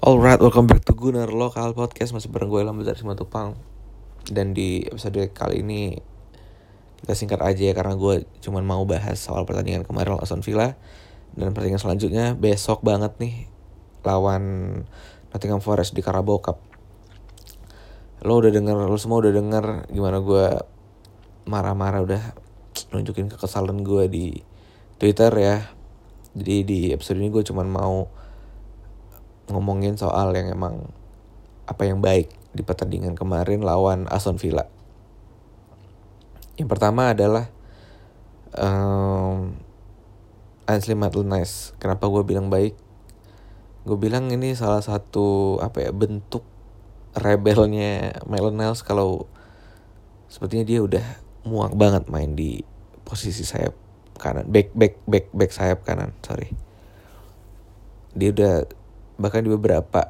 Alright, 0.00 0.40
welcome 0.40 0.64
back 0.64 0.80
to 0.88 0.96
Gunner 0.96 1.28
Local 1.28 1.76
Podcast. 1.76 2.16
Masih 2.16 2.32
bareng 2.32 2.48
gue 2.48 2.64
Lambat 2.64 2.88
dari 2.88 2.96
Simatupang. 2.96 3.52
Dan 4.24 4.56
di 4.56 4.80
episode 4.88 5.28
kali 5.36 5.60
ini 5.60 5.92
Kita 6.96 7.12
singkat 7.12 7.44
aja 7.44 7.68
ya 7.68 7.76
Karena 7.76 7.92
gue 8.00 8.24
cuman 8.40 8.64
mau 8.64 8.80
bahas 8.88 9.20
soal 9.20 9.44
pertandingan 9.44 9.84
kemarin 9.84 10.16
lawan 10.16 10.40
Villa. 10.40 10.72
Dan 11.36 11.52
pertandingan 11.52 11.84
selanjutnya 11.84 12.32
besok 12.32 12.80
banget 12.80 13.12
nih 13.20 13.44
Lawan 14.00 14.44
Nottingham 15.36 15.60
Forest 15.60 15.92
di 15.92 16.00
Carabao 16.00 16.40
Cup. 16.40 16.64
Lo 18.24 18.40
udah 18.40 18.48
denger, 18.48 18.80
lo 18.80 18.96
semua 18.96 19.20
udah 19.20 19.36
denger 19.36 19.84
Gimana 19.92 20.24
gue 20.24 20.64
marah-marah 21.44 22.00
udah 22.00 22.22
Nunjukin 22.88 23.28
kekesalan 23.28 23.84
gue 23.84 24.08
di 24.08 24.32
Twitter 24.96 25.28
ya. 25.36 25.68
Jadi 26.32 26.56
di 26.64 26.80
episode 26.88 27.20
ini 27.20 27.28
gue 27.28 27.44
cuman 27.44 27.68
mau 27.68 28.08
ngomongin 29.50 29.98
soal 29.98 30.32
yang 30.32 30.54
emang 30.54 30.88
apa 31.66 31.82
yang 31.86 31.98
baik 31.98 32.30
di 32.54 32.62
pertandingan 32.62 33.14
kemarin 33.14 33.62
lawan 33.62 34.06
Aston 34.10 34.38
Villa. 34.38 34.66
Yang 36.58 36.68
pertama 36.70 37.14
adalah 37.14 37.50
um, 38.58 39.54
Ainsley 40.66 40.98
Maitland-Niles. 40.98 41.74
Kenapa 41.78 42.06
gue 42.10 42.22
bilang 42.26 42.50
baik? 42.50 42.74
Gue 43.86 43.96
bilang 43.96 44.28
ini 44.30 44.52
salah 44.54 44.82
satu 44.82 45.58
apa 45.62 45.88
ya 45.88 45.90
bentuk 45.90 46.44
rebelnya 47.16 48.22
Maitland-Niles 48.26 48.86
kalau 48.86 49.26
sepertinya 50.30 50.62
dia 50.62 50.80
udah 50.84 51.06
muak 51.42 51.74
banget 51.74 52.06
main 52.06 52.38
di 52.38 52.62
posisi 53.02 53.42
sayap 53.42 53.74
kanan, 54.20 54.46
back 54.46 54.70
back 54.76 55.00
back 55.08 55.26
back 55.32 55.50
sayap 55.50 55.82
kanan, 55.82 56.12
sorry. 56.20 56.52
Dia 58.12 58.30
udah 58.30 58.54
bahkan 59.20 59.44
di 59.44 59.52
beberapa 59.52 60.08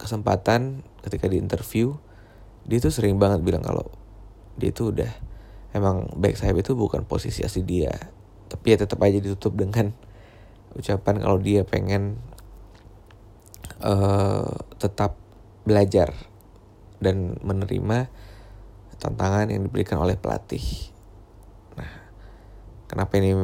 kesempatan 0.00 0.80
ketika 1.04 1.28
di 1.28 1.36
interview 1.36 1.92
dia 2.64 2.80
tuh 2.80 2.90
sering 2.90 3.20
banget 3.20 3.44
bilang 3.44 3.62
kalau 3.62 3.86
dia 4.56 4.72
tuh 4.72 4.96
udah 4.96 5.12
emang 5.76 6.08
back 6.16 6.40
sayap 6.40 6.64
itu 6.64 6.72
bukan 6.72 7.04
posisi 7.04 7.44
asli 7.44 7.62
dia 7.62 7.92
tapi 8.48 8.72
ya 8.72 8.80
tetap 8.80 8.98
aja 9.04 9.20
ditutup 9.20 9.54
dengan 9.54 9.92
ucapan 10.72 11.20
kalau 11.20 11.38
dia 11.38 11.62
pengen 11.68 12.16
uh, 13.84 14.50
tetap 14.80 15.16
belajar 15.66 16.14
dan 17.02 17.36
menerima 17.42 18.08
tantangan 18.96 19.52
yang 19.52 19.68
diberikan 19.68 20.00
oleh 20.00 20.16
pelatih. 20.16 20.62
Nah, 21.76 21.92
kenapa 22.88 23.20
ini 23.20 23.36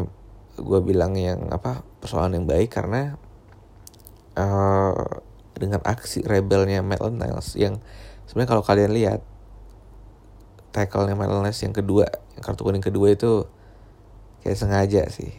gue 0.56 0.80
bilang 0.84 1.16
yang 1.16 1.52
apa 1.52 1.84
persoalan 2.00 2.40
yang 2.40 2.46
baik 2.48 2.72
karena 2.72 3.16
uh, 4.36 5.22
dengan 5.56 5.80
aksi 5.84 6.24
rebelnya 6.24 6.80
Maitland 6.80 7.20
Niles 7.20 7.54
yang 7.54 7.78
sebenarnya 8.26 8.50
kalau 8.56 8.64
kalian 8.64 8.92
lihat 8.92 9.20
tackle-nya 10.72 11.14
Maitland 11.14 11.44
Niles 11.46 11.60
yang 11.60 11.76
kedua 11.76 12.08
yang 12.36 12.42
kartu 12.42 12.64
kuning 12.64 12.84
kedua 12.84 13.12
itu 13.12 13.46
kayak 14.42 14.58
sengaja 14.58 15.02
sih. 15.12 15.30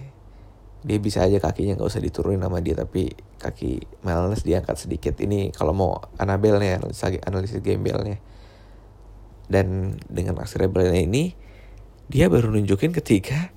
Dia 0.83 0.99
bisa 0.99 1.23
aja 1.23 1.39
kakinya 1.39 1.79
nggak 1.79 1.89
usah 1.89 2.03
diturunin 2.03 2.43
sama 2.43 2.59
dia 2.59 2.75
tapi 2.75 3.11
kaki 3.39 4.03
Maitland 4.05 4.35
Niles 4.35 4.45
diangkat 4.45 4.75
sedikit. 4.77 5.15
Ini 5.19 5.51
kalau 5.51 5.73
mau 5.75 5.91
Annabelle-nya 6.19 6.79
analisis, 6.83 7.19
analisis 7.23 7.59
gembelnya. 7.59 8.19
Dan 9.49 9.99
dengan 10.07 10.39
aksi 10.39 10.55
rebelnya 10.55 11.03
ini 11.03 11.35
dia 12.07 12.31
baru 12.31 12.51
nunjukin 12.51 12.95
ketika 12.95 13.51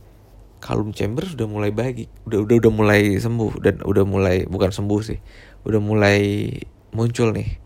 Calum 0.58 0.90
Chambers 0.90 1.36
udah 1.36 1.48
mulai 1.48 1.70
baik, 1.70 2.08
udah 2.26 2.42
udah 2.42 2.56
udah 2.58 2.72
mulai 2.72 3.02
sembuh 3.20 3.52
dan 3.60 3.84
udah 3.84 4.04
mulai 4.08 4.48
bukan 4.48 4.72
sembuh 4.72 5.00
sih, 5.04 5.20
udah 5.68 5.80
mulai 5.80 6.48
muncul 6.96 7.30
nih 7.36 7.60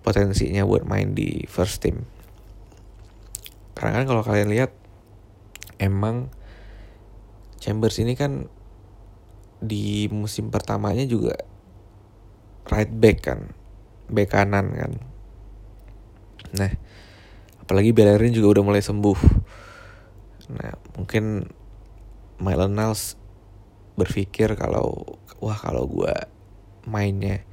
potensinya 0.00 0.64
buat 0.64 0.88
main 0.88 1.12
di 1.12 1.44
first 1.44 1.84
team. 1.84 2.08
Karena 3.76 4.00
kan 4.00 4.04
kalau 4.08 4.22
kalian 4.24 4.48
lihat 4.48 4.72
emang 5.80 6.32
Chambers 7.60 8.00
ini 8.00 8.16
kan 8.16 8.48
di 9.60 10.08
musim 10.08 10.48
pertamanya 10.48 11.04
juga 11.04 11.36
right 12.72 12.88
back 12.88 13.18
kan, 13.20 13.52
back 14.08 14.32
kanan 14.32 14.72
kan. 14.72 14.92
Nah, 16.56 16.72
apalagi 17.60 17.92
Bellerin 17.92 18.32
juga 18.32 18.56
udah 18.56 18.64
mulai 18.64 18.80
sembuh. 18.80 19.18
Nah, 20.56 20.72
mungkin 20.96 21.44
Mylon 22.40 22.74
Niles 22.74 23.14
berpikir 23.94 24.56
kalau 24.56 25.20
wah 25.38 25.56
kalau 25.56 25.84
gue 25.84 26.12
mainnya 26.88 27.44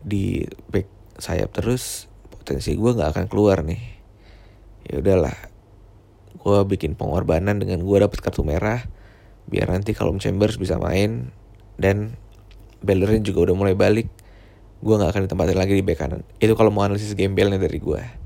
di 0.00 0.42
back 0.72 0.88
sayap 1.20 1.52
terus 1.52 2.08
potensi 2.32 2.74
gue 2.74 2.90
nggak 2.90 3.10
akan 3.12 3.26
keluar 3.28 3.62
nih. 3.62 3.82
Ya 4.88 4.98
udahlah 4.98 5.36
gue 6.42 6.58
bikin 6.66 6.98
pengorbanan 6.98 7.62
dengan 7.62 7.84
gue 7.86 7.96
dapet 8.02 8.18
kartu 8.18 8.42
merah 8.42 8.82
biar 9.46 9.68
nanti 9.70 9.92
kalau 9.94 10.16
Chambers 10.18 10.58
bisa 10.58 10.80
main 10.80 11.30
dan 11.78 12.16
Bellerin 12.82 13.22
juga 13.22 13.52
udah 13.52 13.54
mulai 13.54 13.76
balik. 13.76 14.10
Gue 14.82 14.98
nggak 14.98 15.14
akan 15.14 15.22
ditempatin 15.30 15.58
lagi 15.60 15.72
di 15.78 15.84
back 15.86 15.98
kanan. 16.02 16.26
Itu 16.42 16.58
kalau 16.58 16.74
mau 16.74 16.82
analisis 16.82 17.14
gembelnya 17.14 17.60
dari 17.60 17.78
gue 17.78 18.22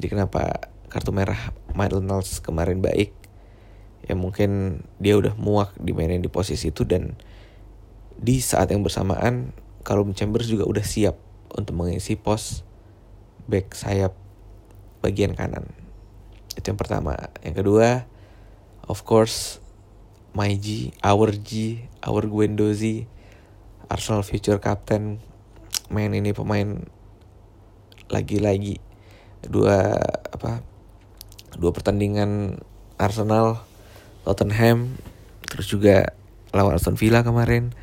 jadi 0.00 0.16
kenapa 0.16 0.72
kartu 0.88 1.12
merah 1.12 1.52
Maitland 1.76 2.08
Niles 2.08 2.40
kemarin 2.40 2.80
baik 2.80 3.12
ya 4.06 4.16
mungkin 4.16 4.82
dia 4.96 5.16
udah 5.16 5.36
muak 5.36 5.76
dimainin 5.76 6.24
di 6.24 6.32
posisi 6.32 6.72
itu 6.72 6.86
dan 6.88 7.16
di 8.20 8.40
saat 8.40 8.68
yang 8.72 8.84
bersamaan 8.84 9.52
kalau 9.80 10.04
Chambers 10.12 10.48
juga 10.48 10.68
udah 10.68 10.84
siap 10.84 11.16
untuk 11.56 11.72
mengisi 11.76 12.16
pos 12.16 12.62
back 13.48 13.72
sayap 13.72 14.12
bagian 15.00 15.32
kanan. 15.32 15.72
Itu 16.54 16.70
yang 16.70 16.80
pertama. 16.80 17.16
Yang 17.40 17.64
kedua, 17.64 17.88
of 18.84 19.02
course, 19.08 19.58
my 20.36 20.52
G, 20.54 20.92
our 21.00 21.32
G, 21.32 21.82
our 22.04 22.28
Guendouzi, 22.28 23.08
Arsenal 23.88 24.22
future 24.22 24.60
captain. 24.60 25.18
Main 25.90 26.14
ini 26.14 26.30
pemain 26.30 26.86
lagi-lagi 28.06 28.78
dua 29.42 29.96
apa? 30.30 30.62
Dua 31.58 31.74
pertandingan 31.74 32.62
Arsenal 33.00 33.69
Tottenham 34.30 34.94
terus 35.50 35.66
juga 35.66 36.14
lawan 36.54 36.78
Aston 36.78 36.94
Villa 36.94 37.26
kemarin. 37.26 37.74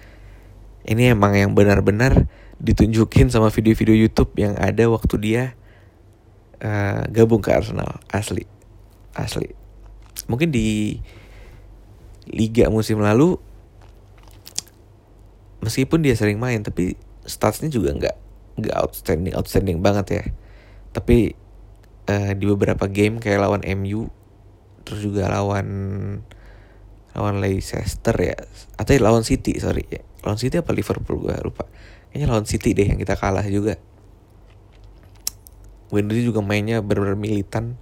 Ini 0.88 1.12
emang 1.12 1.36
yang 1.36 1.52
benar-benar 1.52 2.32
ditunjukin 2.64 3.28
sama 3.28 3.52
video-video 3.52 4.08
YouTube 4.08 4.32
yang 4.40 4.56
ada 4.56 4.88
waktu 4.88 5.16
dia 5.20 5.44
uh, 6.64 7.04
gabung 7.12 7.44
ke 7.44 7.52
Arsenal. 7.52 8.00
Asli 8.08 8.48
asli. 9.18 9.50
Mungkin 10.30 10.54
di 10.54 11.02
liga 12.30 12.70
musim 12.70 13.02
lalu 13.02 13.40
meskipun 15.64 16.06
dia 16.06 16.14
sering 16.14 16.38
main 16.38 16.62
tapi 16.62 16.94
statsnya 17.26 17.72
juga 17.72 17.96
nggak 17.98 18.16
nggak 18.62 18.76
outstanding 18.78 19.34
outstanding 19.34 19.80
banget 19.82 20.06
ya. 20.22 20.24
Tapi 20.94 21.34
uh, 22.08 22.32
di 22.38 22.46
beberapa 22.46 22.86
game 22.86 23.18
kayak 23.18 23.42
lawan 23.42 23.66
MU 23.76 24.08
terus 24.86 25.04
juga 25.04 25.28
lawan 25.28 25.68
lawan 27.18 27.42
Leicester 27.42 28.14
ya. 28.14 28.38
Atau 28.78 28.94
ya, 28.94 29.02
lawan 29.02 29.26
City 29.26 29.58
sorry. 29.58 29.90
Ya 29.90 30.06
lawan 30.22 30.38
City 30.38 30.62
apa 30.62 30.70
Liverpool? 30.72 31.18
Gue 31.18 31.34
lupa. 31.42 31.66
Kayaknya 32.14 32.28
lawan 32.30 32.46
City 32.46 32.78
deh 32.78 32.86
yang 32.86 33.02
kita 33.02 33.18
kalah 33.18 33.44
juga. 33.50 33.82
Wendy 35.90 36.22
juga 36.22 36.46
mainnya 36.46 36.86
benar-benar 36.86 37.18
militan. 37.18 37.82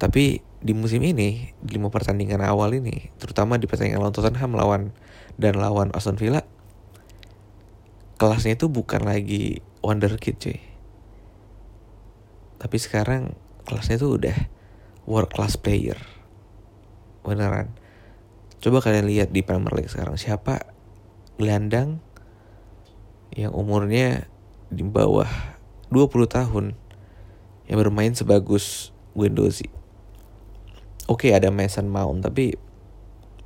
Tapi 0.00 0.40
di 0.58 0.72
musim 0.74 1.04
ini 1.04 1.54
di 1.62 1.78
lima 1.78 1.86
pertandingan 1.86 2.42
awal 2.42 2.74
ini 2.74 3.14
terutama 3.22 3.62
di 3.62 3.70
pertandingan 3.70 4.02
lawan 4.02 4.14
Tottenham 4.14 4.58
lawan 4.58 4.82
dan 5.38 5.54
lawan 5.54 5.94
Aston 5.94 6.18
Villa 6.18 6.42
kelasnya 8.18 8.58
itu 8.58 8.66
bukan 8.66 9.06
lagi 9.06 9.62
wonderkid 9.86 10.34
cuy. 10.42 10.58
Tapi 12.58 12.76
sekarang 12.82 13.38
kelasnya 13.62 14.02
tuh 14.02 14.18
udah 14.18 14.34
world 15.06 15.30
class 15.30 15.54
player. 15.54 15.94
Beneran 17.22 17.70
coba 18.58 18.82
kalian 18.82 19.06
lihat 19.06 19.30
di 19.30 19.46
Premier 19.46 19.70
League 19.74 19.90
sekarang 19.90 20.18
siapa 20.18 20.66
gelandang 21.38 22.02
yang 23.30 23.54
umurnya 23.54 24.26
di 24.68 24.82
bawah 24.82 25.30
20 25.94 26.26
tahun 26.26 26.74
yang 27.70 27.78
bermain 27.78 28.12
sebagus 28.12 28.90
Guendouzi? 29.14 29.70
Oke 31.08 31.30
okay, 31.30 31.38
ada 31.38 31.54
Mason 31.54 31.86
Mount 31.86 32.20
tapi 32.26 32.58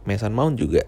Mason 0.09 0.33
Mount 0.33 0.57
juga 0.57 0.83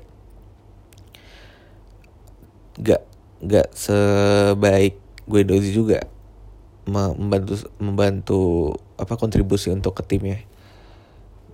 gak 2.81 3.05
gak 3.45 3.69
sebaik 3.77 4.99
Guendouzi 5.29 5.71
juga 5.71 6.09
membantu 6.85 7.65
membantu 7.81 8.43
apa 9.01 9.17
kontribusi 9.17 9.73
untuk 9.73 9.97
ke 9.97 10.03
timnya 10.05 10.41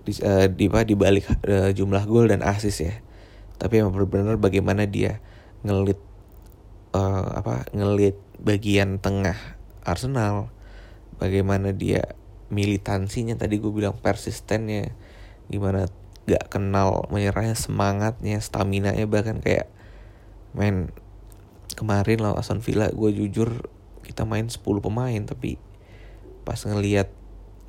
di 0.01 0.13
uh, 0.21 0.47
di, 0.49 0.65
di 0.67 0.95
balik 0.97 1.25
uh, 1.45 1.69
jumlah 1.71 2.03
gol 2.09 2.29
dan 2.29 2.41
asis 2.41 2.77
ya. 2.81 2.93
Tapi 3.61 3.81
emang 3.81 3.93
benar-benar 3.93 4.41
bagaimana 4.41 4.89
dia 4.89 5.21
ngelit 5.61 6.01
uh, 6.97 7.37
apa 7.37 7.69
ngelit 7.73 8.17
bagian 8.41 8.97
tengah 8.97 9.37
Arsenal. 9.85 10.49
Bagaimana 11.21 11.69
dia 11.69 12.17
militansinya 12.49 13.37
tadi 13.37 13.61
gue 13.61 13.69
bilang 13.69 13.93
persistennya. 13.93 14.89
Gimana 15.51 15.85
gak 16.25 16.53
kenal 16.53 17.09
menyerahnya 17.09 17.57
semangatnya 17.57 18.37
stamina 18.41 18.93
nya 18.93 19.09
bahkan 19.09 19.41
kayak 19.41 19.69
main 20.53 20.93
kemarin 21.73 22.21
lawan 22.21 22.37
Aston 22.37 22.61
Villa 22.61 22.93
gue 22.93 23.09
jujur 23.09 23.65
kita 24.05 24.27
main 24.27 24.45
10 24.45 24.61
pemain 24.61 25.21
tapi 25.25 25.57
pas 26.45 26.57
ngelihat 26.61 27.09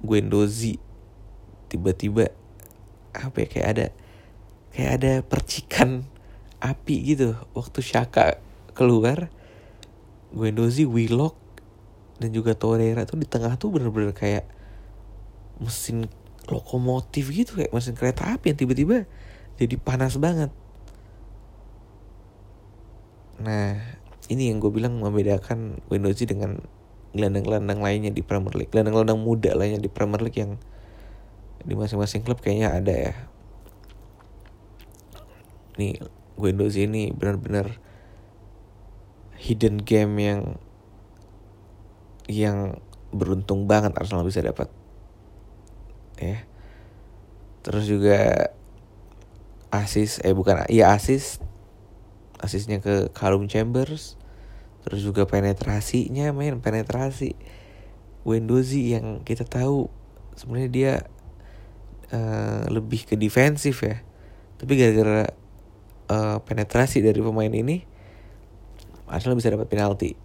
Guendouzi 0.02 0.82
tiba-tiba 1.72 2.28
apa 3.16 3.36
ya 3.44 3.48
kayak 3.48 3.68
ada 3.72 3.86
kayak 4.76 4.90
ada 5.00 5.12
percikan 5.24 6.04
api 6.60 7.16
gitu. 7.16 7.36
Waktu 7.56 7.80
Shaka 7.80 8.36
keluar 8.76 9.32
Guendouzi 10.32 10.84
Willock 10.88 11.36
dan 12.20 12.32
juga 12.32 12.56
Torreira 12.56 13.04
tuh 13.08 13.20
di 13.20 13.28
tengah 13.28 13.56
tuh 13.56 13.72
bener-bener 13.72 14.12
kayak 14.12 14.48
mesin 15.60 16.08
lokomotif 16.50 17.30
gitu 17.30 17.58
kayak 17.60 17.70
mesin 17.70 17.94
kereta 17.94 18.34
api 18.34 18.52
yang 18.52 18.58
tiba-tiba 18.58 18.96
jadi 19.60 19.76
panas 19.78 20.16
banget. 20.16 20.50
Nah 23.42 23.76
ini 24.30 24.48
yang 24.48 24.62
gue 24.62 24.72
bilang 24.72 25.02
membedakan 25.02 25.82
Guendouzi 25.90 26.24
dengan 26.24 26.62
gelandang-gelandang 27.12 27.80
lainnya 27.84 28.10
di 28.14 28.24
Premier 28.24 28.56
League 28.56 28.72
gelandang-gelandang 28.72 29.20
muda 29.20 29.52
lainnya 29.52 29.84
di 29.84 29.92
Premier 29.92 30.22
League 30.24 30.38
yang 30.40 30.56
di 31.62 31.74
masing-masing 31.78 32.26
klub 32.26 32.42
kayaknya 32.42 32.74
ada 32.74 32.94
ya. 32.94 33.14
Nih 35.78 35.98
Windows 36.36 36.74
ini 36.76 37.14
benar-benar 37.14 37.78
hidden 39.38 39.82
game 39.82 40.14
yang 40.18 40.42
yang 42.30 42.78
beruntung 43.12 43.66
banget 43.66 43.92
Arsenal 43.94 44.26
bisa 44.26 44.40
dapat. 44.40 44.70
Ya. 46.18 46.46
Terus 47.62 47.86
juga 47.86 48.50
asis 49.72 50.20
eh 50.20 50.36
bukan 50.36 50.68
iya 50.68 50.92
asis 50.92 51.40
asisnya 52.42 52.82
ke 52.82 53.10
Callum 53.14 53.46
Chambers. 53.46 54.18
Terus 54.82 55.06
juga 55.06 55.30
penetrasinya 55.30 56.34
main 56.34 56.58
penetrasi 56.58 57.38
Wendozi 58.26 58.94
yang 58.94 59.22
kita 59.22 59.46
tahu 59.46 59.86
sebenarnya 60.34 60.70
dia 60.70 60.92
uh, 62.12 62.68
lebih 62.68 63.08
ke 63.08 63.18
defensif 63.18 63.82
ya. 63.82 63.98
Tapi 64.60 64.72
gara-gara 64.78 65.26
uh, 66.12 66.38
penetrasi 66.44 67.02
dari 67.02 67.18
pemain 67.18 67.50
ini 67.50 67.82
Arsenal 69.12 69.36
bisa 69.36 69.52
dapat 69.52 69.68
penalti. 69.68 70.16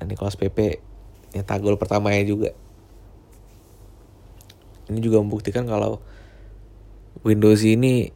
Dan 0.00 0.10
Nicolas 0.10 0.34
Pepe 0.34 0.82
nyetak 1.30 1.62
gol 1.62 1.78
pertamanya 1.78 2.24
juga. 2.26 2.50
Ini 4.90 4.98
juga 4.98 5.22
membuktikan 5.22 5.70
kalau 5.70 6.02
Windows 7.22 7.62
ini 7.62 8.10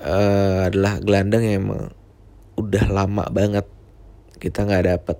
uh, 0.00 0.72
adalah 0.72 1.02
gelandang 1.02 1.44
yang 1.44 1.56
emang 1.68 1.92
udah 2.56 2.84
lama 2.88 3.24
banget 3.28 3.66
kita 4.40 4.64
nggak 4.64 4.86
dapet. 4.88 5.18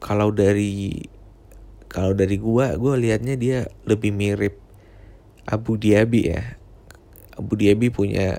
Kalau 0.00 0.30
dari 0.30 1.02
kalau 1.96 2.12
dari 2.12 2.36
gua 2.36 2.76
gua 2.76 3.00
liatnya 3.00 3.40
dia 3.40 3.72
lebih 3.88 4.12
mirip 4.12 4.60
Abu 5.48 5.80
Dhabi 5.80 6.28
ya. 6.28 6.60
Abu 7.40 7.56
Dhabi 7.56 7.88
punya 7.88 8.36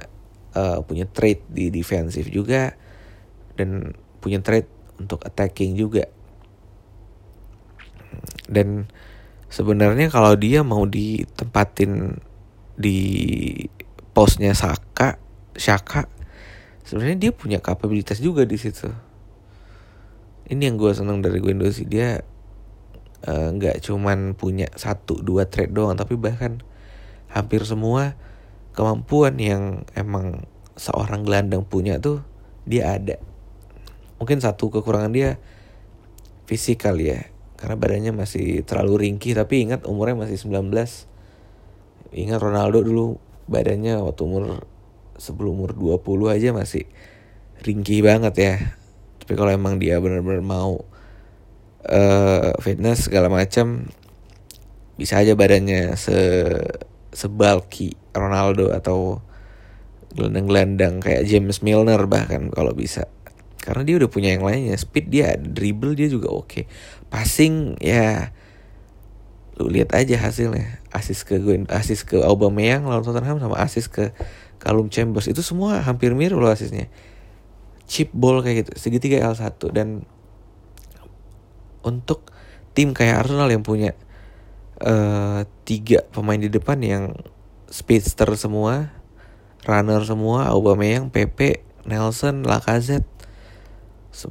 uh, 0.54 0.86
punya 0.86 1.10
trade 1.10 1.42
di 1.50 1.74
defensif 1.74 2.30
juga 2.30 2.78
dan 3.58 3.98
punya 4.22 4.46
trade 4.46 4.70
untuk 5.02 5.26
attacking 5.26 5.74
juga. 5.74 6.06
Dan 8.46 8.86
sebenarnya 9.50 10.14
kalau 10.14 10.38
dia 10.38 10.62
mau 10.62 10.86
ditempatin 10.86 12.14
di 12.78 13.02
posnya 14.14 14.54
Saka 14.54 15.18
Shaka 15.58 16.06
sebenarnya 16.86 17.18
dia 17.18 17.32
punya 17.34 17.58
kapabilitas 17.58 18.22
juga 18.22 18.46
di 18.46 18.62
situ. 18.62 18.86
Ini 20.46 20.70
yang 20.70 20.78
gue 20.78 20.94
seneng 20.94 21.26
dari 21.26 21.42
sih. 21.74 21.90
Dia 21.90 22.22
nggak 23.28 23.76
uh, 23.78 23.82
cuman 23.84 24.40
punya 24.40 24.72
satu 24.80 25.20
dua 25.20 25.52
trade 25.52 25.76
doang 25.76 26.00
tapi 26.00 26.16
bahkan 26.16 26.64
hampir 27.28 27.68
semua 27.68 28.16
kemampuan 28.72 29.36
yang 29.36 29.84
emang 30.00 30.48
seorang 30.80 31.28
gelandang 31.28 31.68
punya 31.68 32.00
tuh 32.00 32.24
dia 32.64 32.96
ada. 32.96 33.20
Mungkin 34.22 34.40
satu 34.40 34.72
kekurangan 34.72 35.12
dia 35.12 35.42
fisikal 36.48 36.96
ya 36.96 37.28
karena 37.60 37.76
badannya 37.76 38.14
masih 38.16 38.64
terlalu 38.64 39.10
ringkih 39.10 39.36
tapi 39.36 39.66
ingat 39.66 39.84
umurnya 39.90 40.30
masih 40.30 40.38
19 40.38 40.72
ingat 42.14 42.40
Ronaldo 42.40 42.86
dulu 42.86 43.20
badannya 43.50 44.00
waktu 44.00 44.22
umur 44.24 44.64
sebelum 45.18 45.58
umur 45.58 45.74
20 45.74 46.36
aja 46.38 46.50
masih 46.54 46.86
ringkih 47.66 48.06
banget 48.06 48.34
ya. 48.38 48.54
Tapi 49.26 49.34
kalau 49.36 49.52
emang 49.52 49.82
dia 49.82 49.98
benar-benar 49.98 50.46
mau 50.46 50.86
uh, 51.88 52.52
fitness 52.60 53.08
segala 53.08 53.32
macam 53.32 53.88
bisa 54.98 55.22
aja 55.22 55.38
badannya 55.38 55.94
se 55.94 56.18
sebalki 57.14 57.98
Ronaldo 58.14 58.74
atau 58.74 59.22
gelandang-gelandang 60.18 61.02
kayak 61.02 61.30
James 61.30 61.62
Milner 61.62 62.02
bahkan 62.10 62.50
kalau 62.50 62.74
bisa. 62.74 63.06
Karena 63.62 63.84
dia 63.84 63.96
udah 64.00 64.10
punya 64.10 64.34
yang 64.34 64.48
lainnya 64.48 64.74
speed 64.80 65.12
dia 65.12 65.38
dribble 65.38 65.94
dia 65.94 66.10
juga 66.10 66.34
oke. 66.34 66.48
Okay. 66.48 66.64
passing 67.08 67.80
ya 67.80 68.34
lu 69.58 69.70
lihat 69.70 69.94
aja 69.94 70.18
hasilnya. 70.18 70.82
Asis 70.94 71.26
ke 71.26 71.38
asis 71.70 72.06
ke 72.06 72.22
Aubameyang 72.22 72.86
lawan 72.86 73.06
Tottenham 73.06 73.42
sama 73.42 73.58
asis 73.62 73.90
ke 73.90 74.14
Kalum 74.58 74.90
Chambers. 74.90 75.30
Itu 75.30 75.46
semua 75.46 75.82
hampir 75.86 76.14
mirip 76.18 76.38
loh 76.38 76.50
asisnya. 76.50 76.90
Chip 77.86 78.14
ball 78.14 78.42
kayak 78.42 78.66
gitu 78.66 78.72
segitiga 78.78 79.22
L1 79.34 79.58
dan 79.74 80.06
untuk 81.82 82.30
tim 82.78 82.94
kayak 82.94 83.26
Arsenal 83.26 83.50
yang 83.50 83.66
punya 83.66 83.98
uh, 84.82 85.44
tiga 85.66 86.06
pemain 86.14 86.38
di 86.38 86.50
depan 86.50 86.78
yang 86.82 87.18
speedster 87.68 88.30
semua 88.38 88.94
runner 89.66 90.02
semua 90.06 90.48
Aubameyang 90.54 91.12
Pepe 91.12 91.66
Nelson 91.84 92.46
Lacazette 92.46 93.08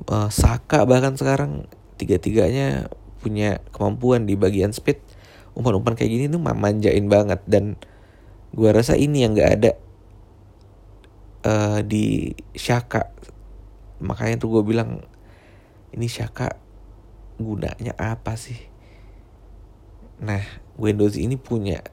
uh, 0.08 0.31
Saka 0.31 0.86
bahkan 0.86 1.19
sekarang 1.19 1.69
tiga-tiganya 1.96 2.91
punya 3.20 3.58
kemampuan 3.74 4.29
di 4.29 4.38
bagian 4.38 4.70
speed. 4.70 5.03
Umpan-umpan 5.56 5.96
kayak 5.96 6.12
gini 6.12 6.24
tuh 6.29 6.38
manjain 6.38 7.08
banget 7.08 7.41
dan 7.48 7.81
gua 8.53 8.76
rasa 8.76 8.93
ini 8.94 9.24
yang 9.24 9.32
gak 9.32 9.53
ada 9.56 9.72
uh, 11.48 11.81
di 11.81 12.36
Shaka 12.53 13.17
makanya 14.00 14.36
tuh 14.44 14.60
gue 14.60 14.62
bilang 14.67 15.00
ini 15.96 16.05
Shaka 16.05 16.53
gunanya 17.36 17.93
apa 17.96 18.34
sih? 18.36 18.56
Nah 20.20 20.40
Windows 20.81 21.16
ini 21.16 21.36
punya 21.36 21.84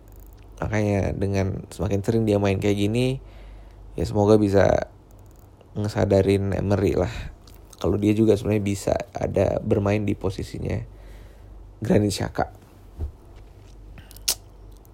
makanya 0.60 1.12
dengan 1.12 1.68
semakin 1.68 2.00
sering 2.00 2.24
dia 2.24 2.40
main 2.40 2.56
kayak 2.56 2.78
gini 2.80 3.20
ya 4.00 4.08
semoga 4.08 4.40
bisa 4.40 4.88
ngesadarin 5.76 6.56
Emery 6.56 6.96
lah. 6.96 7.12
Kalau 7.82 8.00
dia 8.00 8.16
juga 8.16 8.40
sebenarnya 8.40 8.64
bisa 8.64 8.94
ada 9.12 9.60
bermain 9.60 10.08
di 10.08 10.16
posisinya 10.16 10.80
Granit 11.84 12.16
Xhaka. 12.16 12.48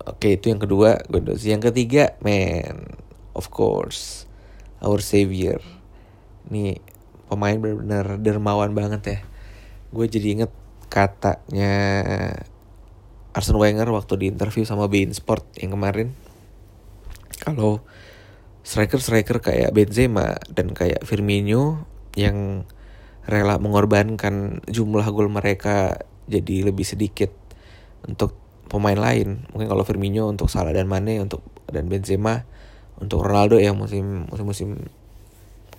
Oke 0.10 0.42
itu 0.42 0.50
yang 0.50 0.58
kedua 0.58 0.98
Windows. 1.14 1.46
Yang 1.46 1.70
ketiga 1.70 2.18
man 2.26 2.98
Of 3.38 3.54
course 3.54 4.26
our 4.82 4.98
savior. 5.06 5.62
Nih 6.50 6.82
pemain 7.30 7.62
benar-benar 7.62 8.18
dermawan 8.18 8.74
banget 8.74 9.02
ya 9.06 9.20
gue 9.90 10.06
jadi 10.06 10.28
inget 10.38 10.52
katanya 10.90 11.74
Arsene 13.34 13.62
Wenger 13.62 13.90
waktu 13.94 14.14
di 14.18 14.26
interview 14.30 14.66
sama 14.66 14.90
Bein 14.90 15.14
Sport 15.14 15.46
yang 15.62 15.78
kemarin. 15.78 16.18
Kalau 17.40 17.86
striker-striker 18.66 19.40
kayak 19.40 19.74
Benzema 19.74 20.38
dan 20.50 20.74
kayak 20.74 21.06
Firmino 21.06 21.86
yang 22.18 22.68
rela 23.30 23.62
mengorbankan 23.62 24.66
jumlah 24.66 25.06
gol 25.14 25.30
mereka 25.30 26.02
jadi 26.26 26.66
lebih 26.68 26.84
sedikit 26.84 27.30
untuk 28.06 28.34
pemain 28.70 28.98
lain. 28.98 29.46
Mungkin 29.54 29.70
kalau 29.70 29.86
Firmino 29.86 30.30
untuk 30.30 30.50
Salah 30.50 30.74
dan 30.74 30.90
Mane 30.90 31.22
untuk 31.22 31.46
dan 31.70 31.86
Benzema 31.86 32.46
untuk 32.98 33.24
Ronaldo 33.24 33.62
yang 33.62 33.78
musim 33.78 34.26
musim 34.28 34.46
musim 34.46 34.70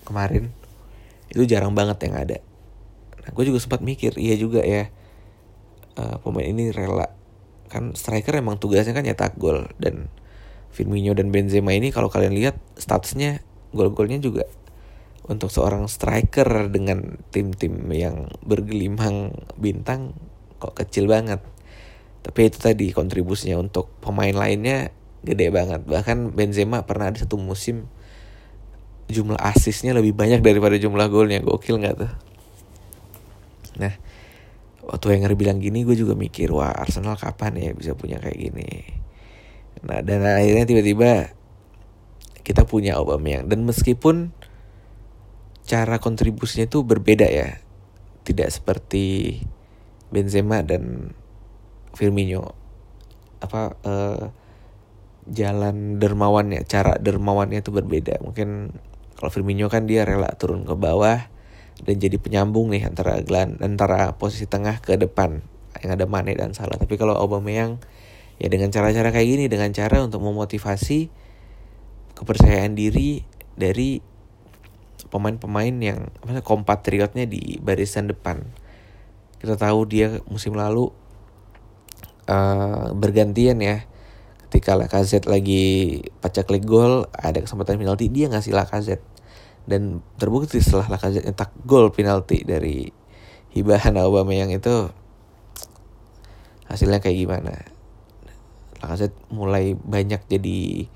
kemarin. 0.07 0.55
Itu 1.31 1.47
jarang 1.47 1.75
banget 1.75 2.03
yang 2.07 2.15
ada 2.19 2.37
gue 3.33 3.45
juga 3.47 3.59
sempat 3.63 3.81
mikir 3.81 4.17
iya 4.19 4.35
juga 4.37 4.63
ya 4.63 4.91
uh, 5.97 6.17
pemain 6.23 6.47
ini 6.47 6.75
rela 6.75 7.11
kan 7.71 7.95
striker 7.95 8.35
emang 8.39 8.59
tugasnya 8.59 8.93
kan 8.93 9.07
nyetak 9.07 9.39
gol 9.39 9.71
dan 9.79 10.11
Firmino 10.71 11.15
dan 11.15 11.35
Benzema 11.35 11.75
ini 11.75 11.91
kalau 11.91 12.11
kalian 12.11 12.35
lihat 12.35 12.59
statusnya 12.79 13.43
gol-golnya 13.75 14.19
juga 14.23 14.47
untuk 15.31 15.47
seorang 15.47 15.87
striker 15.87 16.71
dengan 16.71 17.23
tim-tim 17.31 17.87
yang 17.95 18.27
bergelimang 18.43 19.31
bintang 19.55 20.11
kok 20.59 20.75
kecil 20.75 21.07
banget. 21.07 21.39
Tapi 22.21 22.51
itu 22.51 22.59
tadi 22.59 22.91
kontribusinya 22.91 23.57
untuk 23.63 23.89
pemain 24.03 24.35
lainnya 24.35 24.91
gede 25.23 25.55
banget. 25.55 25.87
Bahkan 25.87 26.35
Benzema 26.35 26.83
pernah 26.83 27.15
ada 27.15 27.23
satu 27.23 27.39
musim 27.39 27.87
jumlah 29.07 29.39
asisnya 29.39 29.95
lebih 29.95 30.19
banyak 30.19 30.43
daripada 30.43 30.75
jumlah 30.77 31.07
golnya. 31.07 31.39
Gokil 31.41 31.79
nggak 31.79 31.95
tuh? 31.95 32.13
Nah, 33.81 33.97
waktu 34.85 35.17
Wenger 35.17 35.33
bilang 35.33 35.59
gini 35.59 35.89
gue 35.89 35.97
juga 35.97 36.13
mikir 36.13 36.53
wah 36.53 36.73
Arsenal 36.73 37.17
kapan 37.17 37.57
ya 37.57 37.71
bisa 37.73 37.97
punya 37.97 38.21
kayak 38.21 38.37
gini. 38.37 38.71
Nah, 39.81 40.05
dan 40.05 40.21
akhirnya 40.29 40.69
tiba-tiba 40.69 41.33
kita 42.45 42.69
punya 42.69 43.01
Aubameyang 43.01 43.49
dan 43.49 43.65
meskipun 43.65 44.37
cara 45.65 45.97
kontribusinya 45.97 46.69
itu 46.69 46.85
berbeda 46.85 47.25
ya. 47.25 47.63
Tidak 48.21 48.49
seperti 48.53 49.41
Benzema 50.13 50.61
dan 50.61 51.17
Firmino. 51.97 52.53
Apa 53.41 53.81
uh, 53.81 54.25
jalan 55.31 55.97
dermawannya, 55.97 56.67
cara 56.69 57.01
dermawannya 57.01 57.65
itu 57.65 57.73
berbeda. 57.73 58.21
Mungkin 58.21 58.77
kalau 59.17 59.31
Firmino 59.33 59.73
kan 59.73 59.89
dia 59.89 60.05
rela 60.05 60.29
turun 60.37 60.69
ke 60.69 60.75
bawah 60.77 61.40
dan 61.85 61.97
jadi 61.97 62.17
penyambung 62.21 62.69
nih 62.71 62.85
antara 62.85 63.21
antara 63.61 64.15
posisi 64.21 64.45
tengah 64.45 64.81
ke 64.85 65.01
depan 65.01 65.41
yang 65.81 65.91
ada 65.97 66.05
Mane 66.05 66.37
dan 66.37 66.53
Salah. 66.53 66.77
Tapi 66.77 67.01
kalau 67.01 67.17
Aubameyang 67.17 67.81
ya 68.41 68.49
dengan 68.49 68.73
cara-cara 68.73 69.13
kayak 69.13 69.29
gini 69.29 69.45
dengan 69.49 69.73
cara 69.73 70.01
untuk 70.05 70.25
memotivasi 70.25 71.13
kepercayaan 72.17 72.77
diri 72.77 73.25
dari 73.57 74.01
pemain-pemain 75.09 75.75
yang 75.81 76.13
apa 76.23 76.45
kompatriotnya 76.45 77.25
di 77.27 77.59
barisan 77.59 78.09
depan. 78.09 78.45
Kita 79.41 79.57
tahu 79.57 79.89
dia 79.89 80.21
musim 80.29 80.53
lalu 80.53 80.93
uh, 82.29 82.93
bergantian 82.93 83.59
ya. 83.61 83.89
Ketika 84.51 84.75
Lacazette 84.75 85.31
lagi 85.31 86.03
pacak 86.19 86.51
leg 86.51 86.67
gol, 86.67 87.07
ada 87.15 87.39
kesempatan 87.39 87.79
penalti, 87.79 88.11
dia 88.11 88.27
ngasih 88.27 88.51
Lacazette. 88.51 89.07
Dan 89.71 90.03
terbukti 90.19 90.59
setelah 90.59 90.91
Lacazette 90.91 91.31
nyetak 91.31 91.55
gol 91.63 91.95
penalti 91.95 92.43
dari 92.43 92.91
hibahan 93.55 93.95
Aubameyang 94.03 94.51
itu 94.51 94.91
hasilnya 96.67 96.99
kayak 96.99 97.15
gimana. 97.15 97.55
Lacazette 98.83 99.15
mulai 99.31 99.79
banyak 99.79 100.27
jadi 100.27 100.91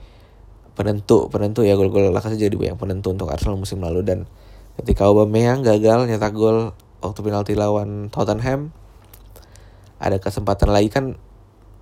penentu 0.74 1.30
penentu 1.30 1.62
ya 1.62 1.78
gol-gol 1.78 2.10
Lacazette 2.10 2.50
jadi 2.50 2.58
banyak 2.58 2.74
penentu 2.74 3.14
untuk 3.14 3.30
Arsenal 3.30 3.54
musim 3.54 3.78
lalu 3.78 4.02
dan 4.02 4.26
ketika 4.82 5.06
Aubameyang 5.06 5.62
gagal 5.62 6.10
nyetak 6.10 6.34
gol 6.34 6.74
waktu 6.98 7.20
penalti 7.22 7.54
lawan 7.54 8.10
Tottenham 8.10 8.74
ada 10.02 10.18
kesempatan 10.18 10.74
lagi 10.74 10.90
kan 10.90 11.14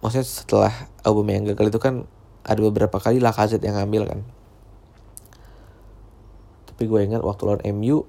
maksudnya 0.05 0.29
setelah 0.29 0.73
Aubameyang 1.09 1.49
gagal 1.49 1.73
itu 1.73 1.81
kan 1.81 2.05
ada 2.45 2.61
beberapa 2.61 3.01
kali 3.01 3.17
Lacazette 3.17 3.65
yang 3.65 3.81
ngambil 3.81 4.03
kan 4.13 4.21
tapi 6.73 6.89
gue 6.89 7.01
ingat 7.05 7.21
waktu 7.21 7.43
lawan 7.45 7.63
MU 7.77 8.09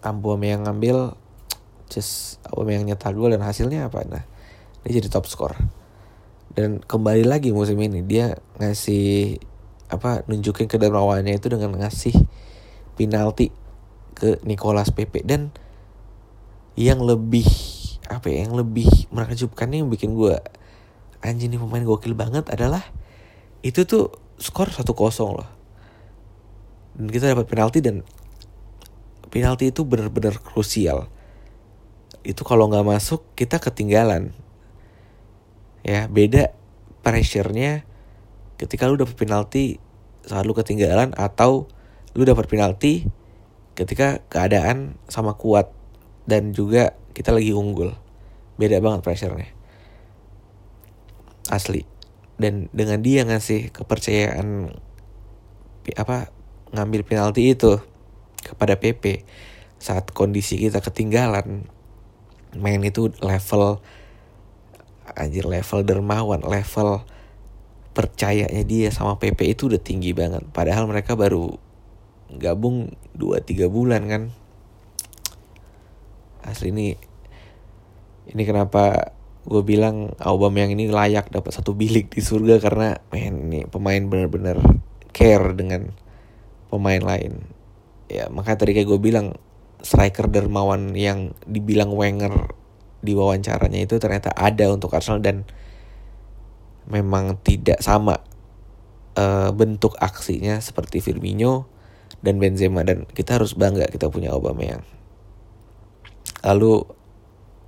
Aubameyang 0.00 0.64
ngambil 0.64 1.12
just 1.92 2.40
Aubameyang 2.48 2.88
nyetak 2.88 3.12
gol 3.12 3.34
dan 3.34 3.44
hasilnya 3.44 3.92
apa? 3.92 4.02
Nah 4.08 4.24
dia 4.82 5.02
jadi 5.02 5.10
top 5.10 5.28
score 5.28 5.58
dan 6.56 6.80
kembali 6.80 7.28
lagi 7.28 7.52
musim 7.52 7.76
ini 7.84 8.00
dia 8.00 8.40
ngasih 8.56 9.36
apa 9.92 10.24
nunjukin 10.24 10.72
kedermawannya 10.72 11.36
itu 11.36 11.52
dengan 11.52 11.76
ngasih 11.76 12.16
penalti 12.96 13.52
ke 14.16 14.40
Nicolas 14.48 14.88
Pepe. 14.88 15.20
Dan 15.20 15.52
yang 16.80 17.04
lebih 17.04 17.44
apa 18.08 18.32
ya 18.32 18.48
yang 18.48 18.56
lebih 18.56 18.88
menakjubkan 19.12 19.68
yang 19.68 19.92
bikin 19.92 20.16
gue 20.16 20.38
anjing 21.20 21.52
nih 21.52 21.60
pemain 21.60 21.84
gokil 21.84 22.16
banget 22.16 22.48
adalah 22.48 22.80
itu 23.60 23.84
tuh 23.84 24.14
skor 24.40 24.70
satu 24.70 24.94
kosong 24.94 25.36
loh 25.36 25.48
dan 26.96 27.06
kita 27.12 27.36
dapat 27.36 27.44
penalti 27.44 27.84
dan 27.84 28.00
penalti 29.28 29.68
itu 29.68 29.84
benar-benar 29.84 30.40
krusial. 30.40 31.12
Itu 32.24 32.42
kalau 32.42 32.72
nggak 32.72 32.88
masuk 32.88 33.36
kita 33.36 33.60
ketinggalan. 33.60 34.32
Ya 35.84 36.08
beda 36.08 36.56
pressure-nya 37.04 37.86
ketika 38.58 38.88
lu 38.88 38.98
dapat 38.98 39.14
penalti 39.14 39.78
saat 40.26 40.42
lu 40.42 40.56
ketinggalan 40.56 41.14
atau 41.14 41.70
lu 42.16 42.26
dapat 42.26 42.50
penalti 42.50 43.06
ketika 43.76 44.24
keadaan 44.32 44.98
sama 45.06 45.36
kuat 45.36 45.70
dan 46.24 46.56
juga 46.56 46.96
kita 47.12 47.30
lagi 47.30 47.52
unggul. 47.52 47.92
Beda 48.56 48.80
banget 48.80 49.04
pressure-nya. 49.04 49.52
Asli. 51.52 51.84
Dan 52.40 52.72
dengan 52.72 53.04
dia 53.04 53.22
ngasih 53.22 53.70
kepercayaan 53.70 54.72
apa 55.94 56.35
ngambil 56.76 57.02
penalti 57.02 57.56
itu 57.56 57.80
kepada 58.44 58.76
PP 58.78 59.24
saat 59.80 60.12
kondisi 60.12 60.60
kita 60.60 60.84
ketinggalan. 60.84 61.66
Main 62.56 62.80
itu 62.84 63.12
level 63.20 63.80
anjir 65.16 65.48
level 65.48 65.80
dermawan 65.86 66.42
level 66.44 67.04
percayanya 67.96 68.60
dia 68.68 68.92
sama 68.92 69.16
PP 69.16 69.56
itu 69.56 69.72
udah 69.72 69.80
tinggi 69.80 70.12
banget. 70.12 70.44
Padahal 70.52 70.84
mereka 70.84 71.16
baru 71.16 71.56
gabung 72.36 72.92
2-3 73.16 73.72
bulan 73.72 74.02
kan. 74.04 74.22
Asli 76.44 76.70
ini 76.70 76.88
ini 78.26 78.42
kenapa 78.44 79.16
gue 79.46 79.62
bilang 79.62 80.12
Aubameyang 80.18 80.74
ini 80.74 80.90
layak 80.90 81.30
dapat 81.30 81.54
satu 81.54 81.72
bilik 81.72 82.10
di 82.10 82.18
surga 82.18 82.58
karena 82.58 82.98
men 83.14 83.46
ini 83.48 83.60
pemain 83.70 84.02
bener-bener 84.02 84.58
care 85.14 85.54
dengan 85.54 85.94
pemain 86.70 87.02
lain. 87.02 87.46
Ya 88.06 88.30
makanya 88.30 88.62
tadi 88.62 88.72
kayak 88.76 88.88
gue 88.88 89.00
bilang 89.02 89.26
striker 89.82 90.30
dermawan 90.30 90.94
yang 90.94 91.36
dibilang 91.44 91.92
Wenger 91.92 92.54
di 93.04 93.12
wawancaranya 93.14 93.86
itu 93.86 94.00
ternyata 94.02 94.34
ada 94.34 94.66
untuk 94.72 94.90
Arsenal 94.94 95.22
dan 95.22 95.46
memang 96.90 97.38
tidak 97.42 97.82
sama 97.82 98.22
uh, 99.18 99.50
bentuk 99.54 99.94
aksinya 99.98 100.58
seperti 100.62 101.02
Firmino 101.02 101.66
dan 102.22 102.38
Benzema. 102.38 102.82
Dan 102.86 103.06
kita 103.10 103.38
harus 103.38 103.54
bangga 103.54 103.90
kita 103.90 104.10
punya 104.10 104.34
Aubameyang. 104.34 104.82
Lalu 106.46 106.86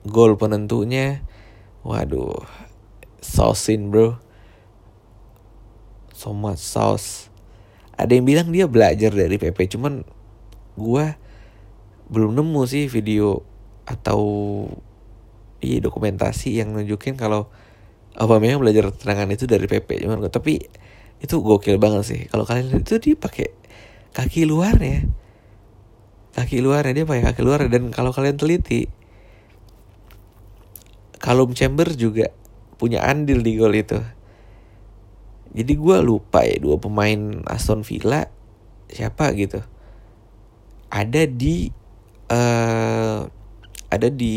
gol 0.07 0.39
penentunya 0.39 1.27
waduh 1.83 2.47
sausin 3.19 3.91
bro. 3.91 4.19
So 6.15 6.35
much 6.35 6.59
sauce 6.59 7.31
ada 7.99 8.15
yang 8.15 8.25
bilang 8.25 8.49
dia 8.55 8.71
belajar 8.71 9.11
dari 9.11 9.37
PP 9.37 9.75
cuman 9.75 10.07
gua 10.79 11.19
belum 12.09 12.39
nemu 12.39 12.63
sih 12.65 12.87
video 12.87 13.43
atau 13.85 14.21
iya 15.59 15.83
dokumentasi 15.83 16.63
yang 16.63 16.73
nunjukin 16.73 17.19
kalau 17.19 17.51
Aubameyang 18.19 18.59
belajar 18.59 18.91
tenangan 18.91 19.31
itu 19.31 19.47
dari 19.47 19.67
PP 19.67 20.07
cuman 20.07 20.23
tapi 20.31 20.63
itu 21.19 21.43
gokil 21.43 21.79
banget 21.83 22.03
sih. 22.07 22.21
Kalau 22.31 22.47
kalian 22.47 22.79
itu 22.79 22.99
dia 23.03 23.15
pakai 23.19 23.51
kaki 24.15 24.47
luarnya. 24.47 25.07
Kaki 26.35 26.63
luarnya 26.63 27.03
dia 27.03 27.07
pakai 27.07 27.23
kaki 27.27 27.43
luar 27.43 27.67
dan 27.67 27.91
kalau 27.91 28.15
kalian 28.15 28.39
teliti 28.39 28.87
Calum 31.19 31.51
Chamber 31.51 31.91
juga 31.99 32.31
punya 32.79 33.03
andil 33.03 33.43
di 33.43 33.59
gol 33.59 33.75
itu 33.75 33.99
jadi 35.53 35.73
gue 35.75 35.97
lupa 36.05 36.45
ya 36.45 36.61
dua 36.61 36.77
pemain 36.77 37.45
Aston 37.49 37.85
Villa 37.85 38.29
siapa 38.89 39.33
gitu 39.37 39.61
ada 40.89 41.23
di 41.29 41.69
uh, 42.33 43.29
ada 43.89 44.09
di 44.13 44.37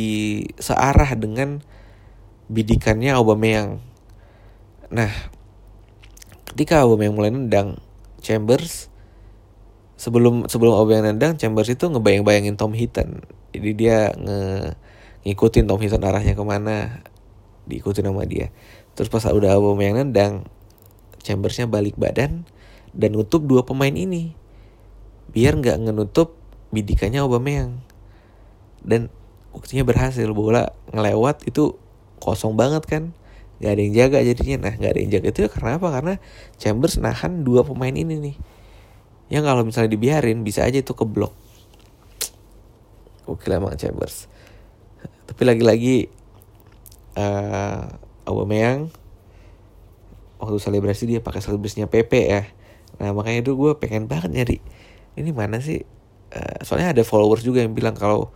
searah 0.59 1.11
dengan 1.19 1.59
bidikannya 2.51 3.15
Aubameyang. 3.15 3.79
Nah, 4.91 5.11
ketika 6.51 6.83
Aubameyang 6.83 7.15
mulai 7.15 7.31
nendang, 7.31 7.79
Chambers 8.19 8.91
sebelum 9.95 10.47
sebelum 10.47 10.75
Aubameyang 10.75 11.15
nendang, 11.15 11.39
Chambers 11.39 11.71
itu 11.71 11.87
ngebayang-bayangin 11.87 12.55
Tom 12.59 12.75
Hinton. 12.75 13.23
Jadi 13.51 13.71
dia 13.75 14.11
nge 14.15 14.39
ngikutin 15.27 15.67
Tom 15.67 15.79
Hinton 15.79 16.03
arahnya 16.03 16.35
ke 16.35 16.43
mana, 16.43 17.03
diikutin 17.67 18.07
sama 18.07 18.27
dia. 18.27 18.51
Terus 18.95 19.07
pas 19.07 19.23
udah 19.27 19.55
Aubameyang 19.55 19.99
nendang, 19.99 20.47
Chambersnya 21.21 21.69
balik 21.69 21.95
badan 21.97 22.43
dan 22.91 23.15
nutup 23.15 23.45
dua 23.45 23.63
pemain 23.63 23.93
ini. 23.93 24.33
Biar 25.31 25.55
nggak 25.55 25.87
ngenutup 25.87 26.35
bidikannya 26.73 27.23
Aubameyang. 27.23 27.79
Dan 28.81 29.13
buktinya 29.53 29.85
berhasil 29.85 30.25
bola 30.33 30.73
ngelewat 30.91 31.45
itu 31.45 31.77
kosong 32.17 32.57
banget 32.57 32.83
kan? 32.89 33.03
Nggak 33.61 33.71
ada 33.71 33.81
yang 33.81 33.93
jaga 33.93 34.17
jadinya. 34.25 34.57
Nah 34.67 34.73
nggak 34.75 34.91
ada 34.91 34.99
yang 34.99 35.11
jaga 35.13 35.27
itu 35.29 35.39
karena 35.47 35.71
apa? 35.77 35.87
Karena 35.93 36.13
Chambers 36.57 36.97
nahan 36.97 37.45
dua 37.45 37.61
pemain 37.61 37.93
ini 37.93 38.17
nih. 38.17 38.35
Yang 39.31 39.43
kalau 39.47 39.61
misalnya 39.63 39.91
dibiarin 39.95 40.43
bisa 40.43 40.65
aja 40.67 40.81
itu 40.81 40.91
keblok. 40.91 41.31
Oke 43.29 43.47
emang 43.47 43.77
Chambers. 43.77 44.27
Tapi 45.29 45.41
lagi-lagi 45.47 46.11
uh, 47.15 47.87
Aubameyang 48.27 48.91
waktu 50.41 50.57
selebrasi 50.57 51.05
dia 51.05 51.19
pakai 51.21 51.39
selebrasinya 51.39 51.85
PP 51.85 52.11
ya. 52.25 52.43
Nah 52.97 53.13
makanya 53.13 53.45
itu 53.45 53.53
gue 53.53 53.77
pengen 53.77 54.09
banget 54.09 54.33
nyari 54.33 54.57
ini 55.15 55.31
mana 55.35 55.59
sih 55.59 55.83
uh, 56.35 56.59
soalnya 56.63 56.95
ada 56.95 57.03
followers 57.03 57.43
juga 57.43 57.63
yang 57.63 57.75
bilang 57.75 57.95
kalau 57.95 58.31